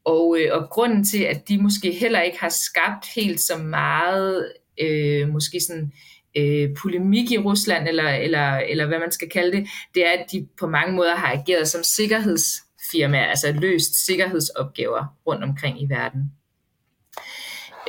[0.04, 4.52] og, øh, og grunden til, at de måske heller ikke har skabt helt så meget,
[4.80, 5.92] øh, måske sådan
[6.36, 10.26] øh, polemik i Rusland, eller, eller, eller hvad man skal kalde det, det er, at
[10.32, 16.22] de på mange måder har ageret som sikkerhedsfirmaer, altså løst sikkerhedsopgaver rundt omkring i verden.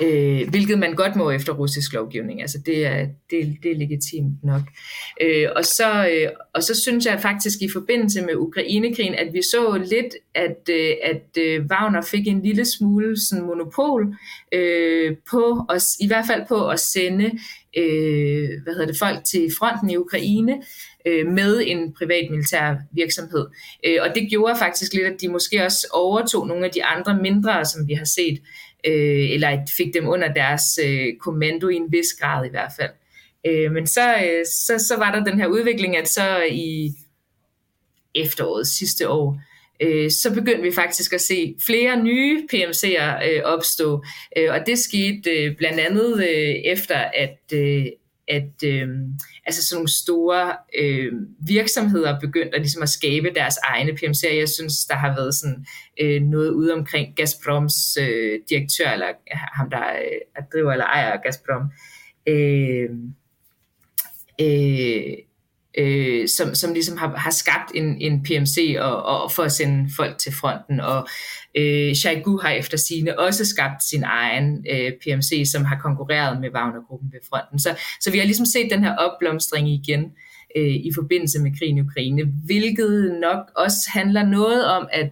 [0.01, 2.41] Øh, hvilket man godt må efter russisk lovgivning.
[2.41, 4.61] Altså det er, det, det er legitimt nok.
[5.21, 9.41] Øh, og, så, øh, og så synes jeg faktisk i forbindelse med Ukrainekrigen, at vi
[9.41, 14.15] så lidt, at, øh, at øh, Wagner fik en lille smule sådan monopol
[14.51, 17.31] øh, på os, i hvert fald på at sende
[17.77, 20.61] øh, hvad hedder det, folk til fronten i Ukraine
[21.05, 23.47] øh, med en privat militær virksomhed.
[23.85, 27.17] Øh, og det gjorde faktisk lidt, at de måske også overtog nogle af de andre
[27.21, 28.41] mindre, som vi har set,
[28.87, 32.91] øh, eller fik dem under deres øh, kommando i en vis grad i hvert fald.
[33.47, 36.93] Øh, men så, øh, så, så var der den her udvikling, at så i
[38.15, 39.41] efteråret sidste år,
[39.79, 44.03] øh, så begyndte vi faktisk at se flere nye PMC'er øh, opstå.
[44.37, 47.85] Øh, og det skete øh, blandt andet øh, efter, at, øh,
[48.27, 48.87] at øh,
[49.45, 51.13] altså sådan nogle store øh,
[51.47, 54.35] virksomheder begyndte at, ligesom at skabe deres egne PMC'er.
[54.35, 55.65] Jeg synes, der har været sådan
[56.01, 61.71] øh, noget ude omkring Gazproms øh, direktør, eller ham, der øh, driver eller ejer Gazprom.
[62.27, 62.89] Øh,
[64.41, 65.17] øh,
[65.77, 69.89] øh, som, som ligesom har, har skabt en, en PMC og, og for at sende
[69.95, 70.79] folk til fronten.
[70.79, 71.07] Og
[71.57, 76.49] øh, Shaigu har efter sine også skabt sin egen øh, PMC, som har konkurreret med
[76.55, 77.59] Wagner-gruppen ved fronten.
[77.59, 80.03] Så, så vi har ligesom set den her opblomstring igen
[80.55, 85.09] øh, i forbindelse med krigen i Ukraine, hvilket nok også handler noget om, at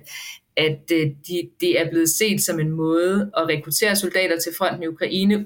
[0.58, 4.84] at øh, de, de er blevet set som en måde at rekruttere soldater til fronten
[4.84, 5.46] i Ukraine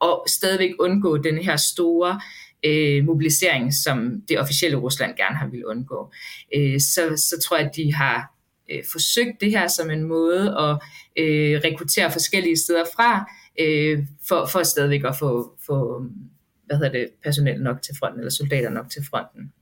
[0.00, 2.20] og stadigvæk undgå den her store øh,
[2.66, 6.12] Øh, mobilisering, som det officielle Rusland gerne har vil undgå,
[6.56, 8.34] øh, så, så tror jeg, at de har
[8.70, 10.72] øh, forsøgt det her som en måde at
[11.24, 16.04] øh, rekruttere forskellige steder fra, øh, for, for stadigvæk at få, få
[16.66, 19.52] hvad hedder det, personel nok til fronten, eller soldater nok til fronten.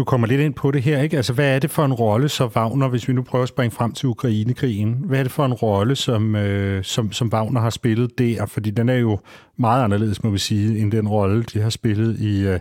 [0.00, 1.16] Du kommer lidt ind på det her, ikke?
[1.16, 3.70] Altså, hvad er det for en rolle, så Wagner, hvis vi nu prøver at springe
[3.70, 7.70] frem til Ukrainekrigen, hvad er det for en rolle, som, øh, som, som Wagner har
[7.70, 8.46] spillet der?
[8.46, 9.18] Fordi den er jo
[9.56, 12.60] meget anderledes, må vi sige, end den rolle, de har spillet i, øh,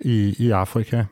[0.00, 1.04] i, i Afrika.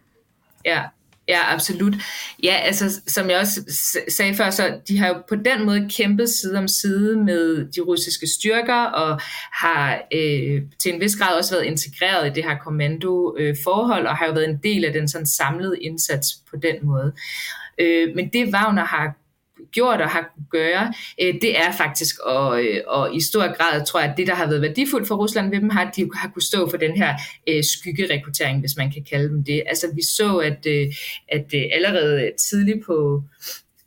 [0.64, 0.83] Ja,
[1.29, 1.95] Ja, absolut.
[2.43, 3.61] Ja, altså som jeg også
[4.09, 7.81] sagde før, så de har jo på den måde kæmpet side om side med de
[7.81, 9.21] russiske styrker og
[9.53, 14.17] har øh, til en vis grad også været integreret i det her kommandoforhold øh, og
[14.17, 17.12] har jo været en del af den sådan samlede indsats på den måde.
[17.79, 19.14] Øh, men det Wagner har
[19.73, 23.87] gjort og har kunnet gøre, øh, det er faktisk, og, øh, og i stor grad
[23.87, 26.11] tror jeg, at det, der har været værdifuldt for Rusland ved dem, har, at de
[26.14, 27.14] har kunne stå for den her
[27.49, 29.62] øh, skyggerekruttering, hvis man kan kalde dem det.
[29.66, 30.87] Altså vi så, at, øh,
[31.29, 33.23] at øh, allerede tidligt på,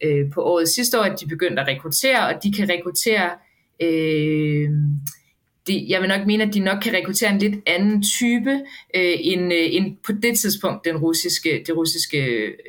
[0.03, 3.29] øh, på året sidste år, at de begyndte at rekruttere, og de kan rekruttere
[3.81, 4.69] øh,
[5.71, 8.51] de, jeg vil nok mene, at de nok kan rekruttere en lidt anden type
[8.95, 12.17] øh, end, øh, end på det tidspunkt den russiske, det russiske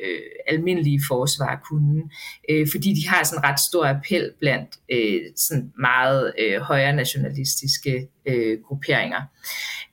[0.05, 2.03] øh, almindelige forsvar kunne.
[2.49, 8.07] Øh, fordi de har sådan ret stor appel blandt øh, sådan meget øh, højere nationalistiske
[8.27, 9.21] øh, grupperinger.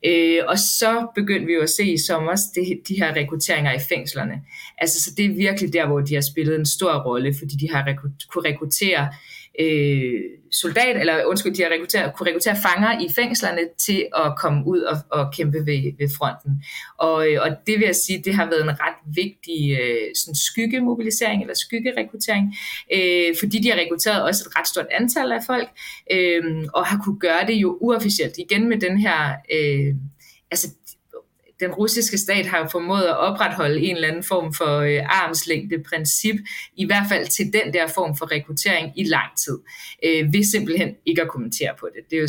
[0.07, 3.79] Øh, og så begyndte vi jo at se i sommer de, de her rekrutteringer i
[3.89, 4.35] fængslerne.
[4.79, 7.71] Altså, så det er virkelig der, hvor de har spillet en stor rolle, fordi de
[7.71, 9.09] har rekrut, kunne rekruttere
[9.61, 10.21] øh,
[10.53, 14.81] soldat, eller undskyld, de har rekrutteret, kunne rekruttere fanger i fængslerne til at komme ud
[14.81, 16.63] og, og kæmpe ved, ved fronten.
[16.99, 20.35] Og, øh, og det vil jeg sige, det har været en ret vigtig øh, sådan
[20.35, 22.55] skyggemobilisering eller skyggerekruttering,
[22.95, 25.69] øh, fordi de har rekrutteret også et ret stort antal af folk,
[26.13, 26.43] øh,
[26.75, 28.35] og har kunne gøre det jo uofficielt.
[28.39, 29.95] Igen med den her, øh,
[30.51, 30.69] altså
[31.61, 36.37] den russiske stat har formået at opretholde en eller anden form for øh, armslængdeprincip,
[36.77, 39.59] i hvert fald til den der form for rekruttering i lang tid,
[40.05, 42.11] øh, ved simpelthen ikke at kommentere på det.
[42.11, 42.29] Det er jo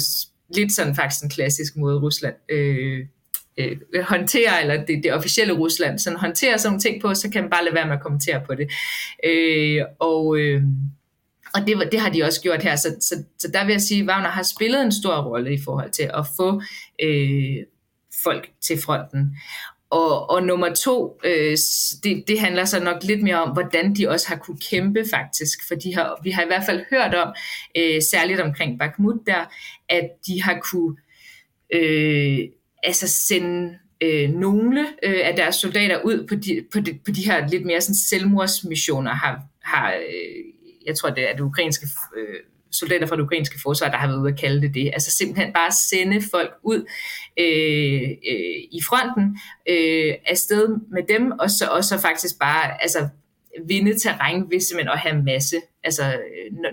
[0.55, 3.05] lidt sådan faktisk en klassisk måde, Rusland øh,
[3.57, 7.41] øh, håndterer, eller det, det officielle Rusland, sådan håndterer sådan nogle ting på, så kan
[7.41, 8.71] man bare lade være med at kommentere på det.
[9.25, 10.63] Øh, og øh,
[11.53, 14.01] og det, det har de også gjort her, så, så, så der vil jeg sige,
[14.01, 16.61] at Wagner har spillet en stor rolle i forhold til at få
[17.03, 17.57] øh,
[18.23, 19.37] folk til fronten.
[19.89, 21.57] Og, og nummer to, øh,
[22.03, 25.67] det, det handler så nok lidt mere om, hvordan de også har kunne kæmpe faktisk,
[25.67, 27.33] for de har, vi har i hvert fald hørt om,
[27.77, 29.45] øh, særligt omkring Bakhmut der,
[29.89, 30.97] at de har kunne
[31.73, 32.39] øh,
[32.83, 37.25] altså sende øh, nogle øh, af deres soldater ud på de, på de, på de
[37.25, 40.43] her lidt mere sådan selvmordsmissioner, har, har øh,
[40.85, 42.39] jeg tror det er det ukrainske øh,
[42.71, 44.89] soldater fra det ukrainske forsvar, der har været ude at kalde det det.
[44.93, 46.89] Altså simpelthen bare sende folk ud
[47.39, 53.07] øh, øh, i fronten øh, afsted med dem, og så og så faktisk bare altså,
[53.67, 56.19] vinde terræn ved simpelthen at have masse, altså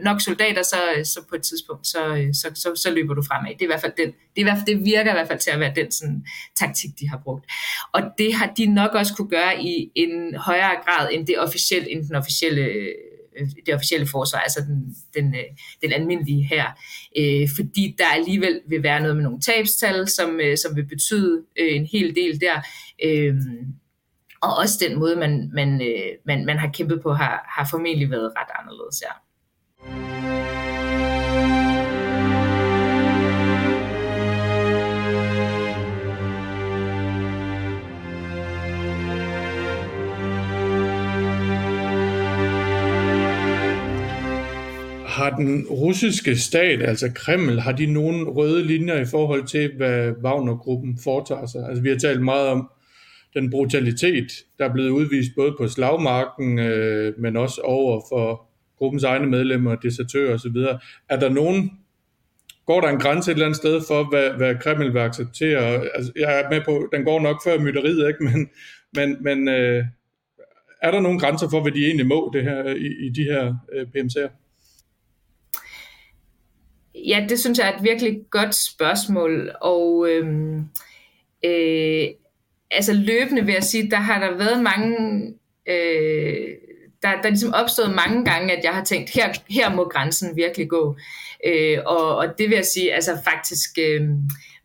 [0.03, 3.51] nok soldater, så, så på et tidspunkt, så, øh, så, så, så løber du fremad.
[3.51, 5.29] Det, er i hvert fald den, det, er i hvert fald, det virker i hvert
[5.29, 6.27] fald til at være den sådan,
[6.59, 7.45] taktik, de har brugt.
[7.93, 11.91] Og det har de nok også kunne gøre i en højere grad end, det officielle,
[11.91, 12.95] end den officielle Øh,
[13.39, 15.45] Øh, det officielle forsvar, altså den, den, øh,
[15.83, 16.67] den almindelige her.
[17.19, 21.43] Øh, fordi der alligevel vil være noget med nogle tabstal, som, øh, som vil betyde
[21.61, 22.63] øh, en hel del der.
[23.05, 23.35] Øh,
[24.41, 28.11] og også den måde, man, man, øh, man, man har kæmpet på, har, har formentlig
[28.11, 29.13] været ret anderledes her.
[29.13, 29.28] Ja.
[45.19, 50.13] Har den russiske stat, altså Kreml, har de nogen røde linjer i forhold til, hvad
[50.25, 51.69] Wagner-gruppen foretager sig?
[51.69, 52.71] Altså vi har talt meget om
[53.35, 54.27] den brutalitet,
[54.59, 59.75] der er blevet udvist både på slagmarken, øh, men også over for gruppens egne medlemmer,
[59.75, 60.57] desertører osv.
[61.09, 61.71] Er der nogen,
[62.67, 65.61] går der en grænse et eller andet sted for, hvad, hvad Kreml vil acceptere?
[65.95, 68.25] Altså, jeg er med på, den går nok før mytteriet, ikke?
[68.25, 68.49] men,
[68.97, 69.85] men, men øh,
[70.83, 73.55] er der nogle grænser for, hvad de egentlig må det her, i, i de her
[73.73, 74.38] øh, PMC'er?
[77.07, 80.59] Ja, det synes jeg er et virkelig godt spørgsmål, og øhm,
[81.45, 82.07] øh,
[82.71, 84.97] altså løbende vil jeg sige, der har der været mange,
[85.67, 86.49] øh,
[87.03, 90.37] der, der er ligesom opstået mange gange, at jeg har tænkt, her, her må grænsen
[90.37, 90.97] virkelig gå.
[91.47, 94.09] Øh, og, og det vil jeg sige, altså faktisk øh,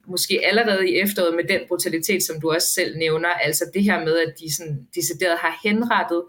[0.08, 4.06] måske allerede i efteråret med den brutalitet, som du også selv nævner, altså det her
[4.06, 6.24] med, at de sådan decideret har henrettet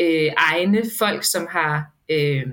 [0.00, 1.84] øh, egne folk, som har...
[2.08, 2.46] Øh,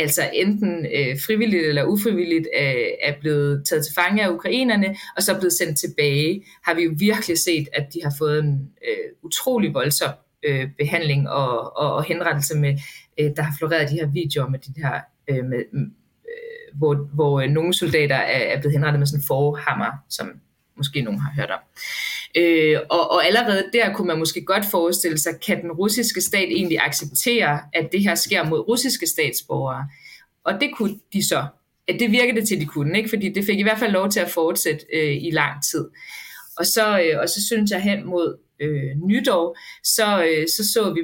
[0.00, 5.22] altså enten øh, frivilligt eller ufrivilligt øh, er blevet taget til fange af ukrainerne, og
[5.22, 8.70] så er blevet sendt tilbage, har vi jo virkelig set, at de har fået en
[8.88, 10.10] øh, utrolig voldsom
[10.42, 12.78] øh, behandling og, og, og henrettelse med,
[13.20, 17.40] øh, der har floreret de her videoer med de her, øh, med, øh, hvor, hvor
[17.40, 20.30] øh, nogle soldater er, er blevet henrettet med sådan en forhammer, som
[20.80, 21.60] måske nogen har hørt om.
[22.36, 26.48] Øh, og, og allerede der kunne man måske godt forestille sig, kan den russiske stat
[26.48, 29.88] egentlig acceptere, at det her sker mod russiske statsborgere?
[30.44, 31.46] Og det kunne de så.
[31.88, 33.08] At det virkede det til, de kunne, ikke?
[33.08, 35.88] fordi det fik i hvert fald lov til at fortsætte øh, i lang tid.
[36.56, 40.94] Og så, øh, og så synes jeg hen mod øh, nytår, så, øh, så så
[40.94, 41.00] vi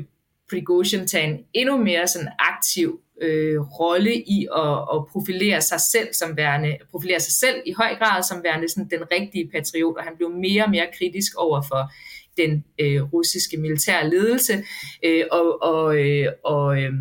[0.50, 6.08] Prigozhin tage en endnu mere sådan aktiv øh, rolle i at, at profilere sig selv
[6.12, 10.04] som værende, profilere sig selv i høj grad som værende sådan den rigtige patriot, og
[10.04, 11.92] han blev mere og mere kritisk over for
[12.36, 14.64] den øh, russiske militære ledelse,
[15.04, 16.92] øh, og, og, øh, og øh,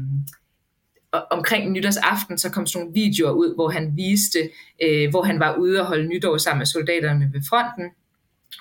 [1.31, 4.39] omkring nytårsaften, så kom sådan nogle videoer ud, hvor han viste,
[4.83, 7.89] øh, hvor han var ude og holde nytår sammen med soldaterne ved fronten.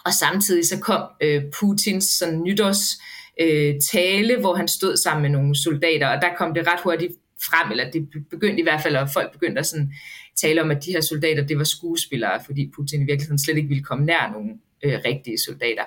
[0.04, 3.00] Og samtidig så kom øh, Putins sådan nytårs
[3.40, 7.12] øh, tale, hvor han stod sammen med nogle soldater, og der kom det ret hurtigt
[7.50, 9.92] frem, eller det begyndte i hvert fald, og folk begyndte at sådan
[10.36, 13.68] tale om, at de her soldater, det var skuespillere, fordi Putin i virkeligheden slet ikke
[13.68, 15.84] ville komme nær nogen øh, rigtige soldater.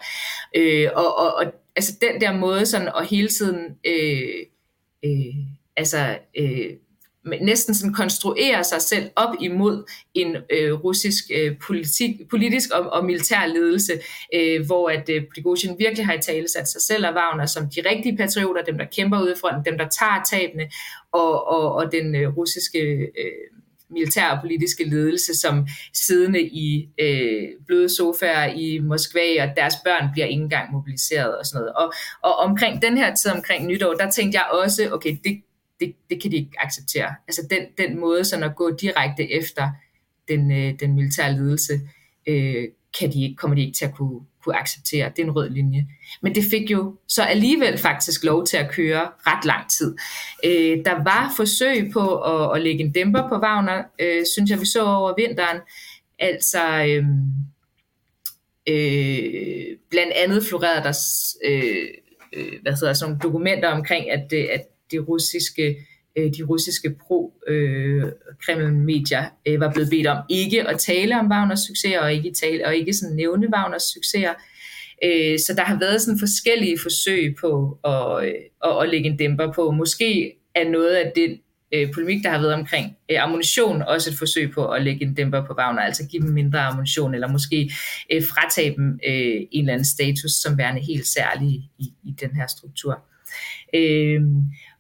[0.56, 4.46] Øh, og, og, og altså den der måde sådan, og hele tiden øh,
[5.06, 5.36] øh,
[5.78, 6.70] altså øh,
[7.42, 13.06] næsten sådan konstruere sig selv op imod en øh, russisk øh, politik, politisk og, og
[13.06, 13.94] militær ledelse,
[14.34, 17.64] øh, hvor at øh, Prigozhin virkelig har i tale sat sig selv og Wagner som
[17.76, 20.70] de rigtige patrioter, dem der kæmper ude fronten, dem der tager tabene,
[21.12, 23.58] og, og, og den øh, russiske øh,
[23.90, 30.10] militær og politiske ledelse, som siddende i øh, bløde sofaer i Moskva, og deres børn
[30.14, 31.74] bliver ikke engang mobiliseret og sådan noget.
[31.74, 35.42] Og, og omkring den her tid, omkring nytår, der tænkte jeg også, okay, det,
[35.80, 37.16] det, det kan de ikke acceptere.
[37.28, 39.70] Altså den, den måde sådan at gå direkte efter
[40.28, 41.74] den, øh, den militære ledelse,
[42.28, 42.68] øh,
[43.00, 45.10] kan de ikke, kommer de ikke til at kunne, kunne acceptere.
[45.10, 45.88] Det er en rød linje.
[46.22, 49.96] Men det fik jo så alligevel faktisk lov til at køre ret lang tid.
[50.46, 54.60] Øh, der var forsøg på at, at lægge en dæmper på Wagner, øh, synes jeg,
[54.60, 55.58] vi så over vinteren.
[56.20, 57.06] Altså, øh,
[58.70, 60.98] øh, blandt andet florerede der
[61.46, 61.88] øh,
[62.34, 64.62] øh, hvad hedder, sådan nogle dokumenter omkring, at, øh, at
[64.92, 65.76] de russiske
[66.18, 72.00] øh, de russiske pro-Kreml-medier øh, var blevet bedt om ikke at tale om Wagners succeser
[72.00, 74.34] og ikke, tale, og ikke sådan nævne Wagners succeser.
[75.04, 78.26] Øh, så der har været sådan forskellige forsøg på at,
[78.64, 79.72] at, at lægge en dæmper på.
[79.72, 81.40] Måske er noget af det
[81.94, 85.54] polemik, der har været omkring ammunition, også et forsøg på at lægge en dæmper på
[85.58, 87.72] Wagner, altså give dem mindre ammunition, eller måske
[88.12, 93.04] fratage dem en eller anden status som værende helt særlig i, i den her struktur.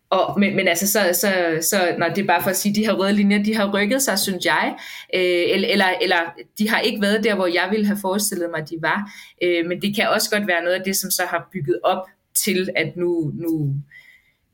[0.09, 2.85] Og, men, men altså, så, så, så når det er bare for at sige, de
[2.85, 4.75] her røde linjer, de har rykket sig, synes jeg,
[5.15, 6.17] øh, eller, eller, eller
[6.59, 9.11] de har ikke været der, hvor jeg ville have forestillet mig, de var.
[9.43, 12.07] Øh, men det kan også godt være noget af det, som så har bygget op
[12.35, 13.75] til, at nu, nu,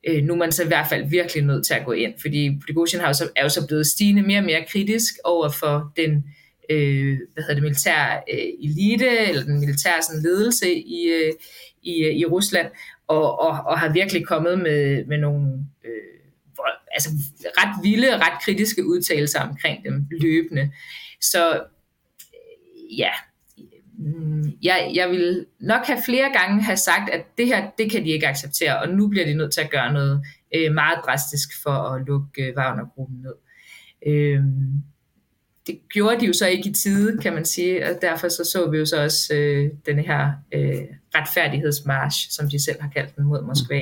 [0.08, 2.60] øh, nu er man så i hvert fald virkelig nødt til at gå ind, fordi
[2.66, 5.92] Prigozhin har jo så, er jo så blevet stigende mere og mere kritisk over for
[5.98, 6.24] den
[6.70, 11.34] øh, hvad hedder det, militære øh, elite, eller den militære sådan, ledelse i, øh,
[11.84, 12.68] i, øh, i Rusland,
[13.08, 16.14] og, og, og har virkelig kommet med, med nogle øh,
[16.92, 17.10] altså
[17.58, 20.72] ret vilde, ret kritiske udtalelser omkring dem løbende.
[21.22, 23.10] Så øh, ja,
[23.98, 28.04] mm, jeg, jeg vil nok have flere gange have sagt, at det her, det kan
[28.04, 31.50] de ikke acceptere, og nu bliver de nødt til at gøre noget øh, meget drastisk
[31.64, 33.36] for at lukke øh, Wagner-gruppen ned.
[34.08, 34.44] Øh,
[35.68, 38.70] det gjorde de jo så ikke i tide, kan man sige, og derfor så så
[38.72, 40.82] vi jo så også øh, den her øh,
[41.16, 43.82] retfærdighedsmarsch, som de selv har kaldt den mod Moskva.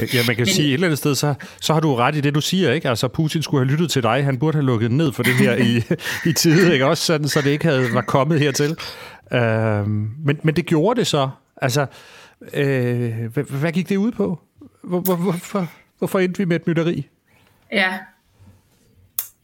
[0.00, 2.20] Ja, man kan Men, sige, et eller andet sted, så, så har du ret i
[2.20, 2.88] det, du siger, ikke?
[2.88, 4.24] Altså, Putin skulle have lyttet til dig.
[4.24, 5.76] Han burde have lukket ned for det her i,
[6.30, 6.86] i tide, ikke?
[6.86, 8.76] Også sådan, så det ikke havde, var kommet hertil.
[9.32, 11.30] Øh, men, men det gjorde det så.
[11.56, 11.86] Altså,
[12.52, 14.40] øh, hvad, hvad gik det ud på?
[14.82, 17.08] Hvor, hvor, hvorfor, hvorfor endte vi med et mytteri?
[17.72, 17.98] Ja,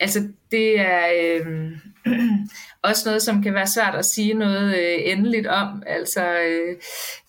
[0.00, 1.72] altså det er øh,
[2.90, 5.82] også noget, som kan være svært at sige noget øh, endeligt om.
[5.86, 6.76] Altså, øh,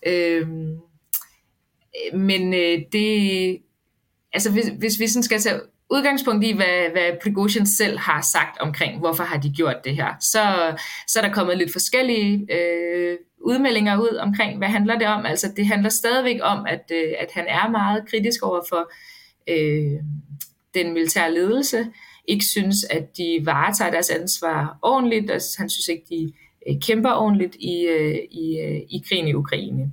[0.06, 0.48] øh,
[2.14, 3.58] men øh, det,
[4.32, 8.58] altså hvis, hvis vi sådan skal tage udgangspunkt i, hvad, hvad Prigozhin selv har sagt
[8.58, 10.74] omkring, hvorfor har de gjort det her, så,
[11.06, 15.26] så er der kommet lidt forskellige øh, udmeldinger ud omkring, hvad handler det om.
[15.26, 18.92] Altså det handler stadigvæk om, at, øh, at han er meget kritisk over for
[19.48, 20.00] øh,
[20.74, 21.86] den militære ledelse,
[22.28, 26.32] ikke synes, at de varetager deres ansvar ordentligt, og han synes ikke, de
[26.68, 29.92] øh, kæmper ordentligt i, øh, i, øh, i krigen i Ukraine.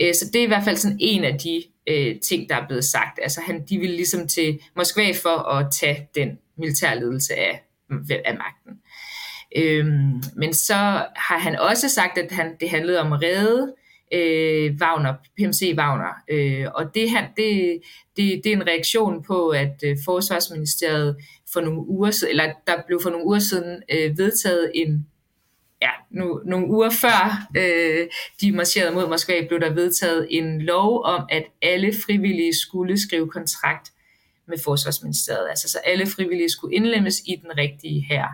[0.00, 1.62] Så det er i hvert fald sådan en af de
[2.22, 3.18] ting, der er blevet sagt.
[3.22, 7.62] Altså han, de ville ligesom til Moskva for at tage den militære ledelse af,
[8.24, 8.80] af magten.
[9.56, 10.74] Øhm, men så
[11.16, 13.74] har han også sagt, at han, det handlede om at redde
[14.12, 16.14] øh, Wagner, PMC Wagner.
[16.30, 17.80] Øh, og det, han, det,
[18.16, 21.16] det, det er en reaktion på, at øh, Forsvarsministeriet
[21.54, 25.06] for nogle uger siden, eller der blev for nogle uger siden øh, vedtaget en
[25.82, 28.08] ja, nu, nogle uger før øh,
[28.40, 33.30] de marcherede mod Moskva, blev der vedtaget en lov om, at alle frivillige skulle skrive
[33.30, 33.90] kontrakt
[34.48, 35.48] med Forsvarsministeriet.
[35.48, 38.26] Altså så alle frivillige skulle indlemmes i den rigtige her.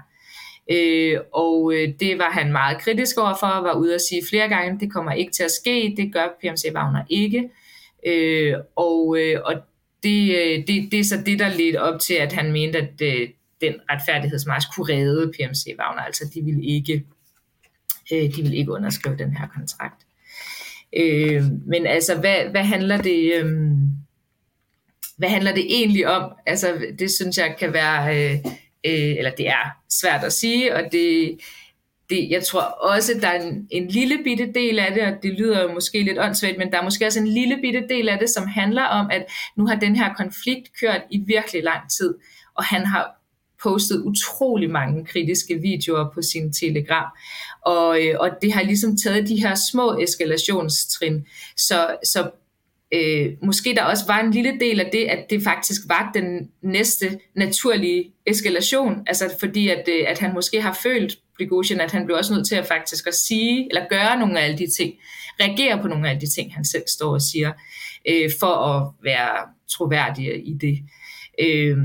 [0.73, 4.81] Øh, og øh, det var han meget kritisk overfor, var ude at sige flere gange,
[4.81, 7.51] det kommer ikke til at ske, det gør PMC Wagner ikke.
[8.07, 9.55] Øh, og øh, og
[10.03, 12.99] det, øh, det, det er så det, der ledte op til, at han mente, at
[12.99, 17.05] det, den retfærdighedsmarsch kunne redde PMC Wagner, altså de ville ikke,
[18.13, 20.07] øh, de ville ikke underskrive den her kontrakt.
[20.97, 23.33] Øh, men altså, hvad, hvad handler det...
[23.35, 23.53] Øh,
[25.17, 26.33] hvad handler det egentlig om?
[26.47, 28.35] Altså, det synes jeg kan være, øh,
[28.87, 31.39] øh, eller det er svært at sige, og det,
[32.11, 35.33] det, jeg tror også, der er en, en lille bitte del af det, og det
[35.33, 38.19] lyder jo måske lidt åndssvagt, men der er måske også en lille bitte del af
[38.19, 42.15] det, som handler om, at nu har den her konflikt kørt i virkelig lang tid,
[42.55, 43.21] og han har
[43.63, 47.07] postet utrolig mange kritiske videoer på sin telegram.
[47.67, 51.27] Og, øh, og det har ligesom taget de her små eskalationstrin.
[51.57, 52.31] Så, så
[52.95, 56.51] øh, måske der også var en lille del af det, at det faktisk var den
[56.63, 62.05] næste naturlige eskalation, altså fordi at, øh, at han måske har følt Prigozhin, at han
[62.05, 64.95] blev også nødt til at faktisk at sige, eller gøre nogle af alle de ting,
[65.41, 67.53] reagere på nogle af alle de ting, han selv står og siger,
[68.09, 70.79] øh, for at være troværdig i det.
[71.39, 71.79] Øh,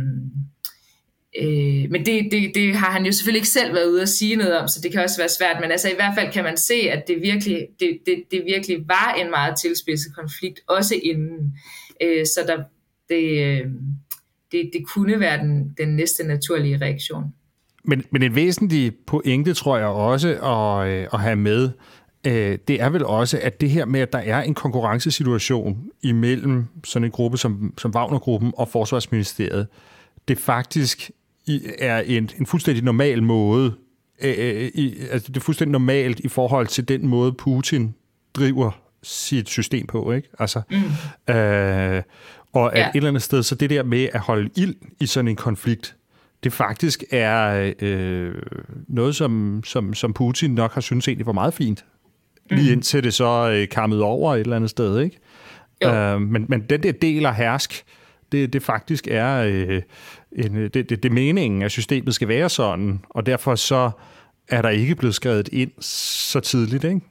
[1.42, 4.36] Øh, men det, det, det har han jo selvfølgelig ikke selv været ude at sige
[4.36, 5.58] noget om, så det kan også være svært.
[5.62, 8.78] Men altså i hvert fald kan man se, at det virkelig, det, det, det virkelig
[8.88, 11.58] var en meget tilspidset konflikt, også inden.
[12.04, 12.64] Øh, så der,
[13.10, 13.66] det, øh,
[14.52, 17.24] det, det kunne være den, den næste naturlige reaktion.
[17.84, 21.70] Men, men en væsentlig pointe, tror jeg også at, øh, at have med,
[22.28, 26.66] øh, det er vel også, at det her med, at der er en konkurrencesituation imellem
[26.84, 29.68] sådan en gruppe som, som Wagner-gruppen og Forsvarsministeriet,
[30.28, 31.12] det faktisk
[31.80, 33.76] er en, en fuldstændig normal måde,
[34.22, 37.96] øh, øh, i, altså det er fuldstændig normalt i forhold til den måde, Putin
[38.34, 38.72] driver
[39.04, 40.30] sit system på, ikke?
[40.40, 41.34] Altså, mm.
[41.34, 42.04] øh,
[42.54, 42.90] og at ja.
[42.90, 45.96] et eller andet sted, så det der med at holde ild i sådan en konflikt,
[46.44, 48.34] det faktisk er øh,
[48.88, 51.86] noget, som, som, som Putin nok har syntes egentlig var meget fint.
[52.52, 52.58] Mm.
[52.58, 55.20] Lige indtil det så øh, kammede over et eller andet sted, ikke?
[55.84, 57.84] Øh, men, men den der del af hersk,
[58.32, 59.82] det, det faktisk er øh,
[60.36, 63.92] en, øh, det, det, det er meningen, at systemet skal være sådan, og derfor så
[64.48, 67.02] er der ikke blevet skrevet ind så tidligt, ikke?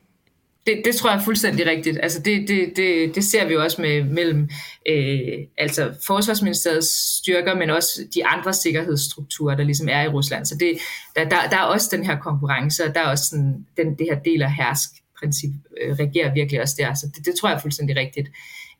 [0.66, 1.98] Det, det tror jeg er fuldstændig rigtigt.
[2.02, 4.48] Altså det, det, det, det ser vi jo også med, mellem
[4.88, 5.18] øh,
[5.58, 10.46] altså Forsvarsministeriets styrker, men også de andre sikkerhedsstrukturer, der ligesom er i Rusland.
[10.46, 10.78] Så det,
[11.16, 14.06] der, der, der er også den her konkurrence, og der er også sådan, den, det
[14.10, 14.90] her del af hersk
[15.24, 15.50] princip
[15.80, 16.94] øh, regerer virkelig også der.
[16.94, 18.28] Så det, det tror jeg er fuldstændig rigtigt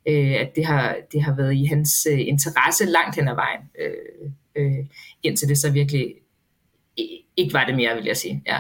[0.09, 3.61] øh, at det har, det har været i hans øh, interesse langt hen ad vejen,
[3.81, 4.87] øh, øh,
[5.23, 6.15] indtil det så virkelig
[7.37, 8.43] ikke var det mere, vil jeg sige.
[8.47, 8.59] Ja.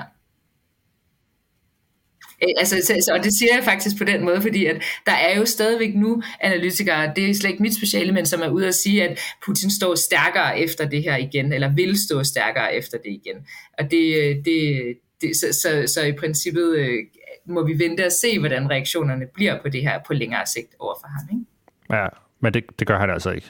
[2.42, 5.36] Øh, altså, så, og det siger jeg faktisk på den måde, fordi at der er
[5.36, 8.74] jo stadigvæk nu analytikere, det er slet ikke mit speciale, men som er ude at
[8.74, 13.10] sige, at Putin står stærkere efter det her igen, eller vil stå stærkere efter det
[13.10, 13.36] igen.
[13.78, 16.98] Og det, øh, det, det så, så, så i princippet øh,
[17.46, 20.94] må vi vente og se, hvordan reaktionerne bliver på det her på længere sigt over
[21.00, 21.38] for ham.
[21.38, 22.02] Ikke?
[22.02, 22.08] Ja,
[22.40, 23.46] men det, det gør han altså ikke.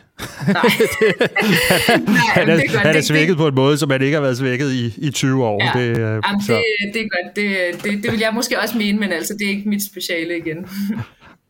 [0.49, 0.63] Nej.
[1.01, 1.31] det,
[1.89, 4.23] han, han, er, det han er svækket det, på en måde, som han ikke har
[4.23, 5.65] været svækket i, i 20 år.
[5.65, 5.81] Ja.
[5.81, 7.37] Det, uh, Jamen, det, det er godt.
[7.37, 10.39] Det, det, det vil jeg måske også mene, men altså, det er ikke mit speciale
[10.39, 10.67] igen.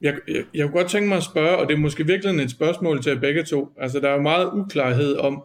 [0.03, 2.51] jeg, jeg, jeg kunne godt tænke mig at spørge, og det er måske virkelig et
[2.51, 3.69] spørgsmål til begge to.
[3.81, 5.43] Altså, der er jo meget uklarhed om,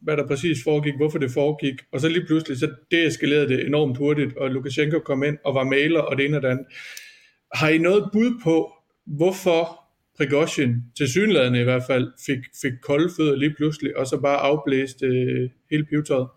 [0.00, 3.96] hvad der præcis foregik, hvorfor det foregik, og så lige pludselig, så deeskalerede det enormt
[3.96, 6.66] hurtigt, og Lukashenko kom ind og var maler og det ene og det andet.
[7.54, 8.72] Har I noget bud på,
[9.06, 9.80] hvorfor
[10.16, 14.38] Prigozhin, til synlædende i hvert fald, fik, fik kolde fødder lige pludselig, og så bare
[14.38, 16.28] afblæste øh, hele pivetøjet?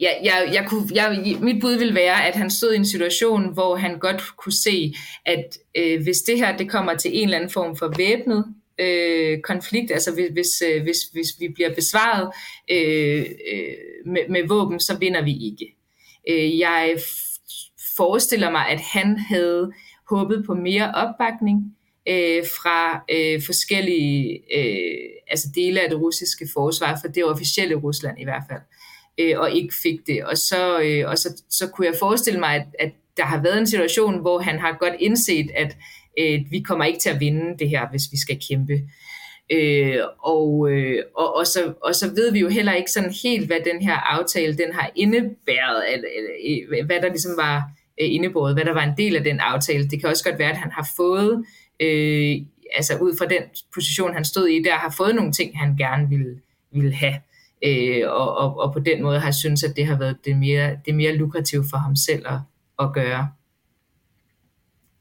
[0.00, 3.52] Ja, jeg, jeg kunne, jeg, mit bud vil være, at han stod i en situation,
[3.52, 4.94] hvor han godt kunne se,
[5.26, 8.44] at øh, hvis det her det kommer til en eller anden form for væbnet
[8.80, 12.32] øh, konflikt, altså hvis, hvis, øh, hvis, hvis vi bliver besvaret
[12.70, 13.74] øh, øh,
[14.06, 15.76] med, med våben, så vinder vi ikke.
[16.28, 16.96] Øh, jeg
[17.96, 19.72] forestiller mig, at han havde
[20.10, 21.76] håbet på mere opbakning
[22.08, 28.20] øh, fra øh, forskellige øh, altså dele af det russiske forsvar, for det officielle Rusland
[28.20, 28.62] i hvert fald,
[29.18, 30.24] øh, og ikke fik det.
[30.24, 33.58] Og så, øh, og så, så kunne jeg forestille mig, at, at der har været
[33.58, 35.76] en situation, hvor han har godt indset, at
[36.18, 38.80] øh, vi kommer ikke til at vinde det her, hvis vi skal kæmpe.
[39.52, 43.46] Øh, og, øh, og, og, så, og så ved vi jo heller ikke sådan helt,
[43.46, 46.30] hvad den her aftale den har indebæret, eller, eller,
[46.80, 47.56] øh, hvad der ligesom var
[48.00, 49.88] øh, indebåret, hvad der var en del af den aftale.
[49.88, 51.44] Det kan også godt være, at han har fået,
[51.80, 52.36] øh,
[52.74, 53.42] altså ud fra den
[53.74, 56.40] position, han stod i, der har fået nogle ting, han gerne ville,
[56.72, 57.16] ville have.
[57.64, 60.76] Øh, og, og, og på den måde har synes, at det har været det mere,
[60.86, 62.38] det mere lukrativt for ham selv at,
[62.78, 63.28] at gøre.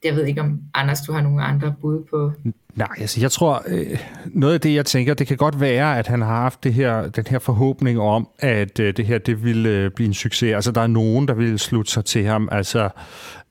[0.03, 2.31] Jeg ved ikke, om Anders, du har nogle andre bud på...
[2.75, 6.07] Nej, altså jeg tror, øh, noget af det, jeg tænker, det kan godt være, at
[6.07, 9.69] han har haft det her, den her forhåbning om, at øh, det her det ville
[9.69, 10.53] øh, blive en succes.
[10.53, 12.49] Altså der er nogen, der vil slutte sig til ham.
[12.51, 12.89] Altså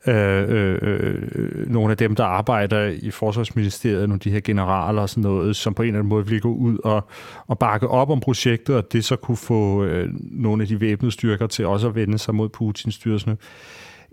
[0.06, 5.02] øh, øh, øh, nogle af dem, der arbejder i Forsvarsministeriet, nogle af de her generaler
[5.02, 7.08] og sådan noget, som på en eller anden måde ville gå ud og,
[7.46, 11.12] og bakke op om projektet, og det så kunne få øh, nogle af de væbnede
[11.12, 13.36] styrker til også at vende sig mod Putins styrelse.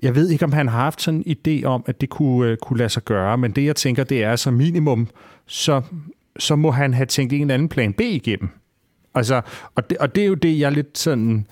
[0.01, 2.57] Jeg ved ikke, om han har haft sådan en idé om, at det kunne, øh,
[2.57, 5.07] kunne lade sig gøre, men det jeg tænker, det er som minimum,
[5.45, 5.81] så,
[6.39, 8.49] så må han have tænkt en eller anden plan B igennem.
[9.15, 9.41] Altså,
[9.75, 11.47] og, det, og det er jo det, jeg lidt sådan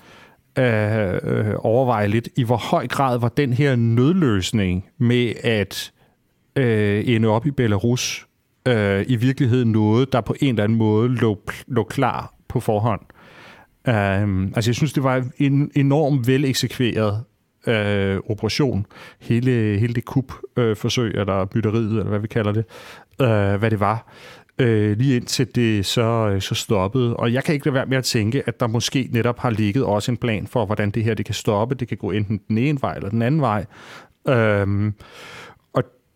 [0.58, 5.92] øh, øh, overvejer lidt, i hvor høj grad var den her nødløsning med at
[6.56, 8.26] øh, ende op i Belarus
[8.68, 13.00] øh, i virkeligheden noget, der på en eller anden måde lå, lå klar på forhånd.
[13.88, 17.24] Øh, altså jeg synes, det var en enormt veleksekveret
[17.66, 18.86] øh, operation.
[19.20, 22.64] Hele, hele det kup-forsøg, øh, eller bytteriet, eller hvad vi kalder det,
[23.20, 24.12] øh, hvad det var.
[24.58, 27.16] Øh, lige indtil det så, øh, så stoppede.
[27.16, 29.84] Og jeg kan ikke lade være med at tænke, at der måske netop har ligget
[29.84, 31.74] også en plan for, hvordan det her det kan stoppe.
[31.74, 33.64] Det kan gå enten den ene vej eller den anden vej.
[34.28, 34.92] Øh,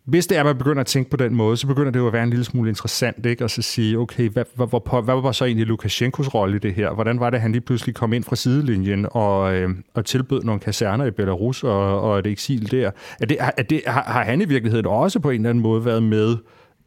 [0.09, 2.07] hvis det er, at man begynder at tænke på den måde, så begynder det jo
[2.07, 3.43] at være en lille smule interessant, ikke?
[3.43, 6.73] Og så sige, okay, hvad, hvad, hvad, hvad var så egentlig Lukashenkos rolle i det
[6.73, 6.93] her?
[6.93, 10.43] Hvordan var det, at han lige pludselig kom ind fra sidelinjen og, øh, og tilbød
[10.43, 12.91] nogle kaserner i Belarus og, og et eksil der?
[13.21, 15.85] Er det, er det, har, har han i virkeligheden også på en eller anden måde
[15.85, 16.37] været med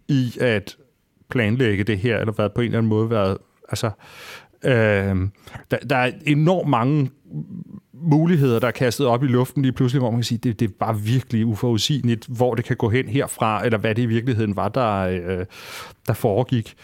[0.09, 0.77] i at
[1.31, 3.91] planlægge det her, eller været på en eller anden måde været, altså,
[4.65, 5.17] øh,
[5.71, 7.11] der, der er enormt mange
[8.03, 10.69] muligheder, der er kastet op i luften lige pludselig, hvor man kan sige, det, det
[10.69, 14.57] er bare virkelig uforudsigeligt, hvor det kan gå hen herfra, eller hvad det i virkeligheden
[14.57, 15.47] var, der, øh,
[16.07, 16.75] der foregik.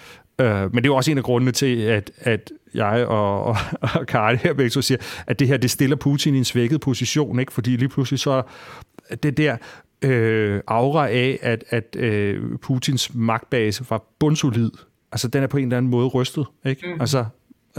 [0.41, 3.57] Øh, men det er jo også en af grundene til, at, at jeg og, og,
[3.81, 6.81] og Karl her begge så siger, at det her, det stiller Putin i en svækket
[6.81, 7.53] position, ikke?
[7.53, 8.43] fordi lige pludselig så
[9.23, 9.57] det der
[10.03, 14.71] øh, aura af, at, at øh, Putins magtbase var bundsolid,
[15.13, 16.47] altså den er på en eller anden måde rystet.
[16.65, 16.87] Ikke?
[16.87, 17.01] Mm.
[17.01, 17.25] Altså,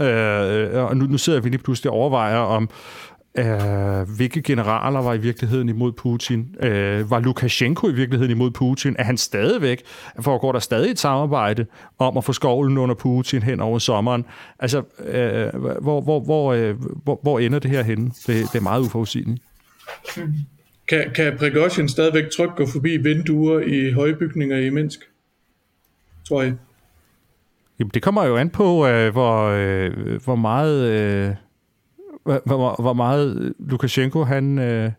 [0.00, 2.70] øh, og nu, nu sidder vi lige pludselig og overvejer, om
[3.38, 6.40] Uh, hvilke generaler var i virkeligheden imod Putin?
[6.40, 8.96] Uh, var Lukashenko i virkeligheden imod Putin?
[8.98, 9.82] Er han stadigvæk?
[10.20, 11.66] Foregår der stadig et samarbejde
[11.98, 14.24] om at få skovlen under Putin hen over sommeren?
[14.58, 16.74] Altså, uh, hvor, hvor, hvor, uh,
[17.04, 18.06] hvor, hvor ender det her henne?
[18.06, 19.42] Det, det er meget uforudsigeligt.
[20.88, 25.00] Kan, kan Prigozhin stadigvæk trygt gå forbi vinduer i højbygninger i Minsk?
[26.28, 26.54] Tror jeg.
[27.78, 31.28] Jamen, det kommer jo an på, uh, hvor, uh, hvor meget...
[31.30, 31.36] Uh
[32.22, 34.90] hvor, hvor meget øh, Lukashenko han, øh,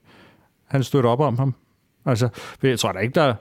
[0.66, 1.56] han støtter op om ham.
[2.06, 2.30] Altså,
[2.64, 3.36] jeg tror da ikke, der...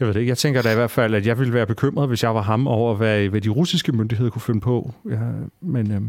[0.00, 2.08] Jeg ved det ikke, jeg tænker da i hvert fald, at jeg ville være bekymret,
[2.08, 4.94] hvis jeg var ham over, hvad, hvad de russiske myndigheder kunne finde på.
[5.10, 5.18] Ja,
[5.60, 6.02] men øh,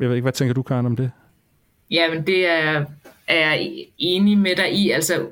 [0.00, 1.10] jeg ved ikke, hvad tænker du, Karen, om det?
[1.90, 2.84] Ja, men det er,
[3.26, 4.90] er jeg enig med dig i.
[4.90, 5.26] Altså,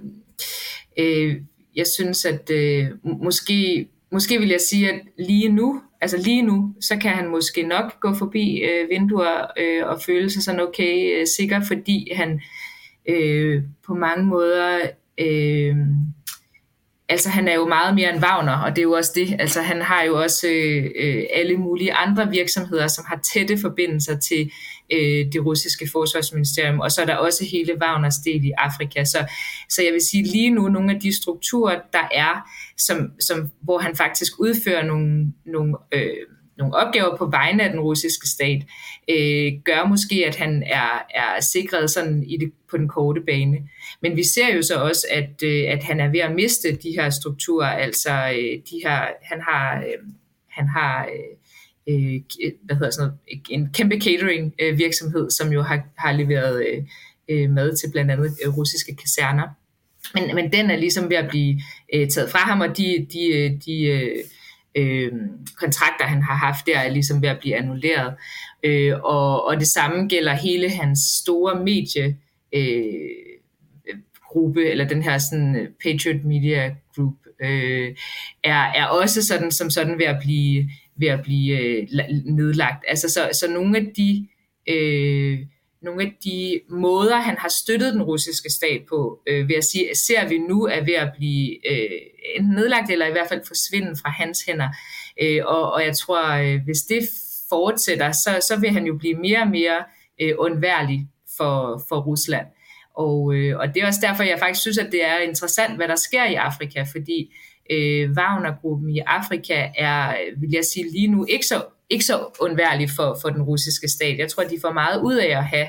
[0.98, 1.36] øh,
[1.76, 6.74] jeg synes, at øh, måske, måske vil jeg sige, at lige nu, altså lige nu,
[6.80, 11.20] så kan han måske nok gå forbi øh, vinduer øh, og føle sig sådan okay
[11.20, 12.40] øh, sikker, fordi han
[13.08, 14.80] øh, på mange måder
[15.18, 15.76] øh,
[17.08, 19.36] altså han er jo meget mere end Wagner, og det er jo også det.
[19.38, 24.18] Altså han har jo også øh, øh alle mulige andre virksomheder, som har tætte forbindelser
[24.18, 24.50] til
[24.92, 29.04] øh, det russiske forsvarsministerium, og så er der også hele Wagners del i Afrika.
[29.04, 29.26] Så,
[29.68, 33.78] så jeg vil sige lige nu, nogle af de strukturer, der er, som, som, hvor
[33.78, 36.16] han faktisk udfører nogle, nogle øh,
[36.58, 38.62] nogle opgaver på vegne af den russiske stat,
[39.10, 43.58] øh, gør måske, at han er, er sikret sådan i det, på den korte bane.
[44.02, 46.90] Men vi ser jo så også, at, øh, at han er ved at miste de
[46.90, 50.08] her strukturer, altså øh, de her, han har, øh,
[50.48, 51.36] han har øh,
[51.88, 52.20] øh
[52.62, 56.82] hvad hedder sådan noget, en kæmpe catering øh, virksomhed, som jo har, har leveret øh,
[57.28, 59.48] øh, mad til blandt andet øh, russiske kaserner.
[60.14, 61.60] Men, men den er ligesom ved at blive
[61.94, 64.24] øh, taget fra ham, og de, de, øh, de øh,
[64.74, 65.12] øh,
[65.56, 68.14] kontrakter, han har haft der, er ligesom ved at blive annulleret.
[68.62, 72.16] Øh, og, og det samme gælder hele hans store medie
[72.52, 73.34] øh,
[74.28, 77.96] gruppe, eller den her sådan øh, Patriot Media Group, øh,
[78.44, 81.88] er, er også sådan som sådan ved at blive, ved at blive øh,
[82.24, 82.84] nedlagt.
[82.88, 84.28] Altså så, så nogle af de
[84.68, 85.38] øh,
[85.84, 89.94] nogle af de måder, han har støttet den russiske stat på, øh, ved at sige,
[89.94, 91.90] ser vi nu er ved at blive øh,
[92.36, 94.68] enten nedlagt, eller i hvert fald forsvinde fra hans hænder.
[95.22, 97.08] Øh, og, og jeg tror, øh, hvis det
[97.48, 99.84] fortsætter, så, så vil han jo blive mere og mere
[100.20, 102.46] øh, undværlig for, for Rusland.
[102.96, 105.88] Og, øh, og det er også derfor, jeg faktisk synes, at det er interessant, hvad
[105.88, 107.34] der sker i Afrika, fordi
[107.70, 112.90] øh, Wagner-gruppen i Afrika er, vil jeg sige lige nu, ikke så, ikke så undværlig
[112.96, 114.18] for, for den russiske stat.
[114.18, 115.66] Jeg tror, de får meget ud af at have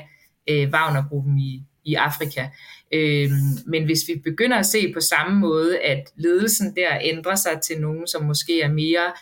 [0.50, 2.46] øh, Wagner-gruppen i, i Afrika.
[2.92, 3.30] Øh,
[3.66, 7.80] men hvis vi begynder at se på samme måde, at ledelsen der ændrer sig til
[7.80, 9.12] nogen, som måske er mere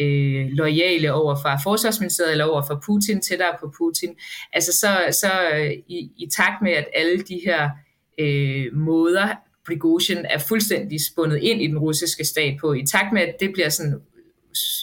[0.00, 4.16] øh, lojale over for forsvarsministeriet eller over for Putin, tættere på Putin,
[4.52, 7.70] altså så, så øh, i, i takt med, at alle de her
[8.18, 9.28] øh, måder,
[9.66, 13.52] Prigozhin er fuldstændig spundet ind i den russiske stat på, i takt med, at det
[13.52, 13.94] bliver sådan,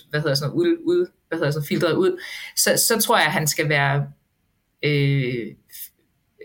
[0.10, 2.20] hvad hedder sådan ud, ud, hvad hedder sådan, filtreret ud,
[2.56, 4.08] så, så tror jeg, at han skal være
[4.84, 5.46] øh,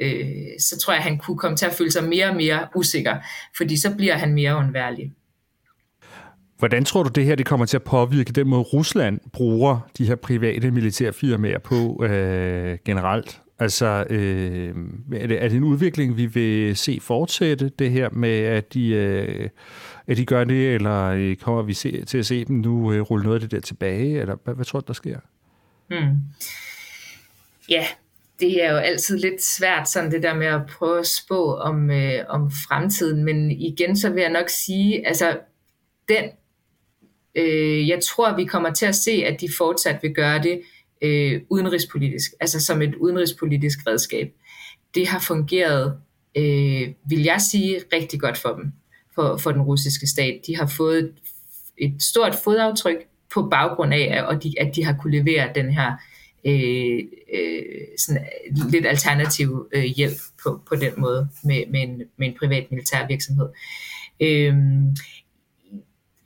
[0.01, 0.27] øh,
[0.59, 3.17] så tror jeg, at han kunne komme til at føle sig mere og mere usikker,
[3.57, 5.13] fordi så bliver han mere undværlig.
[6.59, 10.07] Hvordan tror du, det her det kommer til at påvirke den måde, Rusland bruger de
[10.07, 13.41] her private militærfirmaer på øh, generelt?
[13.59, 14.75] Altså, øh,
[15.13, 18.89] er, det, er det en udvikling, vi vil se fortsætte, det her med, at de,
[18.89, 19.49] øh,
[20.07, 23.01] at de gør det, eller øh, kommer vi se, til at se dem nu øh,
[23.01, 25.19] rulle noget af det der tilbage, eller hvad, hvad tror du, der sker?
[25.89, 26.17] Hmm.
[27.69, 27.87] Ja,
[28.41, 31.91] det er jo altid lidt svært, sådan det der med at prøve at spå om,
[31.91, 35.39] øh, om fremtiden, men igen så vil jeg nok sige, altså
[36.09, 36.25] den,
[37.35, 40.76] øh, jeg tror vi kommer til at se, at de fortsat vil gøre det øh,
[41.07, 44.33] Øh, udenrigspolitisk, altså som et udenrigspolitisk redskab.
[44.95, 45.97] Det har fungeret,
[46.37, 48.73] øh, vil jeg sige, rigtig godt for dem,
[49.15, 50.41] for, for den russiske stat.
[50.47, 51.13] De har fået
[51.79, 52.97] et stort fodaftryk
[53.35, 55.93] på baggrund af, at de, at de har kunne levere den her
[56.45, 56.99] øh,
[57.35, 57.63] øh,
[57.99, 58.27] sådan
[58.71, 63.07] lidt alternativ øh, hjælp på, på den måde med, med, en, med en privat militær
[63.07, 63.49] virksomhed.
[64.21, 64.55] Øh,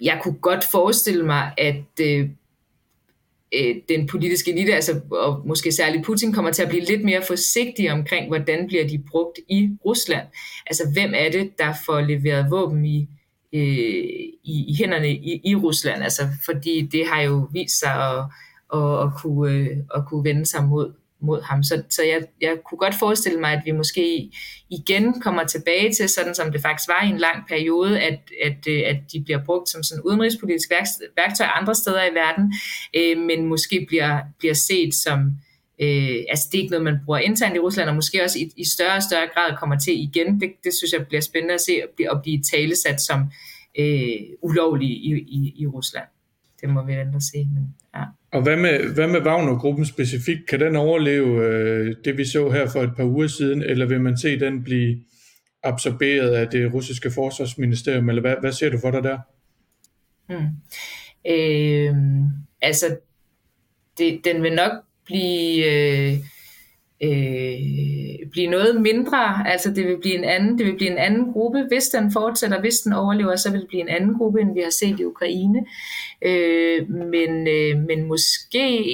[0.01, 2.29] jeg kunne godt forestille mig, at øh,
[3.55, 7.23] øh, den politiske elite, altså, og måske særligt Putin, kommer til at blive lidt mere
[7.27, 10.27] forsigtig omkring, hvordan bliver de brugt i Rusland.
[10.67, 13.09] Altså, hvem er det, der får leveret våben i,
[13.53, 13.61] øh,
[14.45, 16.03] i, i hænderne i, i Rusland?
[16.03, 18.25] Altså, fordi det har jo vist sig at
[18.75, 20.93] at, at, kunne, øh, at kunne vende sig mod,
[21.23, 21.63] mod ham.
[21.63, 24.31] Så, så jeg, jeg kunne godt forestille mig, at vi måske
[24.71, 28.67] igen kommer tilbage til, sådan som det faktisk var i en lang periode, at, at,
[28.69, 30.71] øh, at de bliver brugt som sådan udenrigspolitisk
[31.17, 32.55] værktøj andre steder i verden,
[32.97, 35.19] øh, men måske bliver, bliver set som,
[35.81, 38.53] øh, altså det er ikke noget, man bruger internt i Rusland, og måske også i,
[38.57, 40.41] i større og større grad kommer til igen.
[40.41, 43.21] Det, det synes jeg bliver spændende at se, at blive, at blive talesat som
[43.79, 46.07] øh, ulovlig i, i, i Rusland.
[46.61, 47.75] Det må vi vente og se, men.
[48.33, 50.49] Og hvad med, hvad med Wagner-gruppen specifikt?
[50.49, 54.01] Kan den overleve øh, det, vi så her for et par uger siden, eller vil
[54.01, 55.01] man se den blive
[55.63, 59.19] absorberet af det russiske forsvarsministerium, eller hvad, hvad ser du for dig der?
[60.29, 60.47] Hmm.
[61.27, 61.95] Øh,
[62.63, 62.97] altså,
[63.99, 64.73] det, den vil nok
[65.07, 65.65] blive...
[65.67, 66.19] Øh,
[67.03, 71.33] øh, blive noget mindre, altså det vil blive en anden, det vil blive en anden
[71.33, 74.55] gruppe, hvis den fortsætter, hvis den overlever, så vil det blive en anden gruppe, end
[74.55, 75.59] vi har set i Ukraine.
[76.23, 78.87] Øh, men, øh, men måske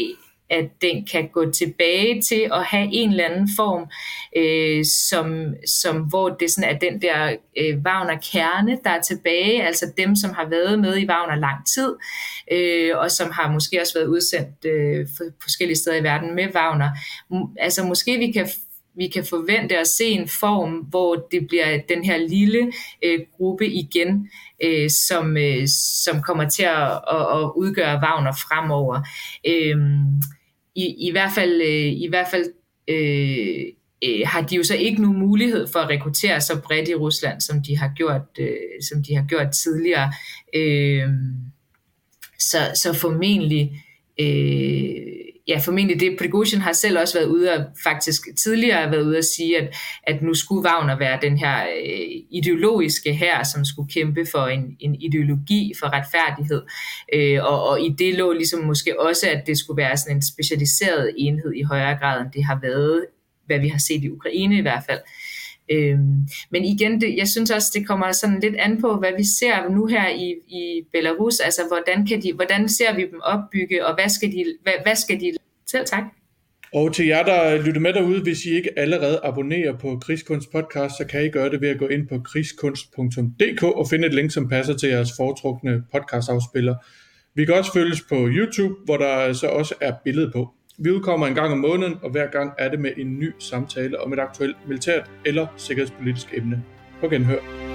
[0.51, 3.91] at den kan gå tilbage til at have en eller anden form,
[4.37, 9.93] øh, som, som, hvor det sådan er den der øh, Wagner-kerne, der er tilbage, altså
[9.99, 11.95] dem, som har været med i Wagner lang tid,
[12.53, 16.55] øh, og som har måske også været udsendt øh, for forskellige steder i verden med
[16.55, 16.91] Wagner.
[17.59, 18.49] Altså måske vi kan
[18.97, 22.73] vi kan forvente at se en form, hvor det bliver den her lille
[23.05, 24.31] øh, gruppe igen,
[24.65, 25.69] øh, som, øh,
[26.05, 29.01] som kommer til at, at, at udgøre Wagner fremover.
[29.49, 29.77] Øh,
[30.75, 32.45] i, i hvert fald, øh, i hvert fald
[32.89, 33.65] øh,
[34.05, 37.41] øh, har de jo så ikke nu mulighed for at rekruttere så bredt i Rusland,
[37.41, 38.57] som de har gjort, øh,
[38.89, 40.13] som de har gjort tidligere.
[40.55, 41.09] Øh,
[42.39, 43.83] så, så formentlig
[44.21, 46.19] øh, ja, formentlig det.
[46.19, 50.23] Prigozhin har selv også været ude og faktisk tidligere været ude at sige, at, at
[50.23, 54.95] nu skulle Wagner være den her øh, ideologiske her, som skulle kæmpe for en, en
[54.95, 56.63] ideologi for retfærdighed.
[57.15, 60.23] Øh, og, og i det lå ligesom måske også, at det skulle være sådan en
[60.23, 63.07] specialiseret enhed i højere grad, end det har været,
[63.47, 65.01] hvad vi har set i Ukraine i hvert fald.
[65.71, 69.25] Øhm, men igen, det, jeg synes også, det kommer sådan lidt an på, hvad vi
[69.25, 71.41] ser nu her i, i Belarus.
[71.41, 74.97] Altså, hvordan, kan de, hvordan ser vi dem opbygge, og hvad skal de, hvad, hvad
[74.97, 75.33] skal de
[75.67, 76.05] selv tak.
[76.75, 80.97] Og til jer, der lytter med derude, hvis I ikke allerede abonnerer på Krigskunst podcast,
[80.97, 84.31] så kan I gøre det ved at gå ind på krigskunst.dk og finde et link,
[84.33, 86.75] som passer til jeres foretrukne podcastafspiller.
[87.35, 90.51] Vi kan også følges på YouTube, hvor der så også er billede på.
[90.79, 94.01] Vi udkommer en gang om måneden, og hver gang er det med en ny samtale
[94.01, 96.63] om et aktuelt militært eller sikkerhedspolitisk emne.
[97.01, 97.66] På genhør.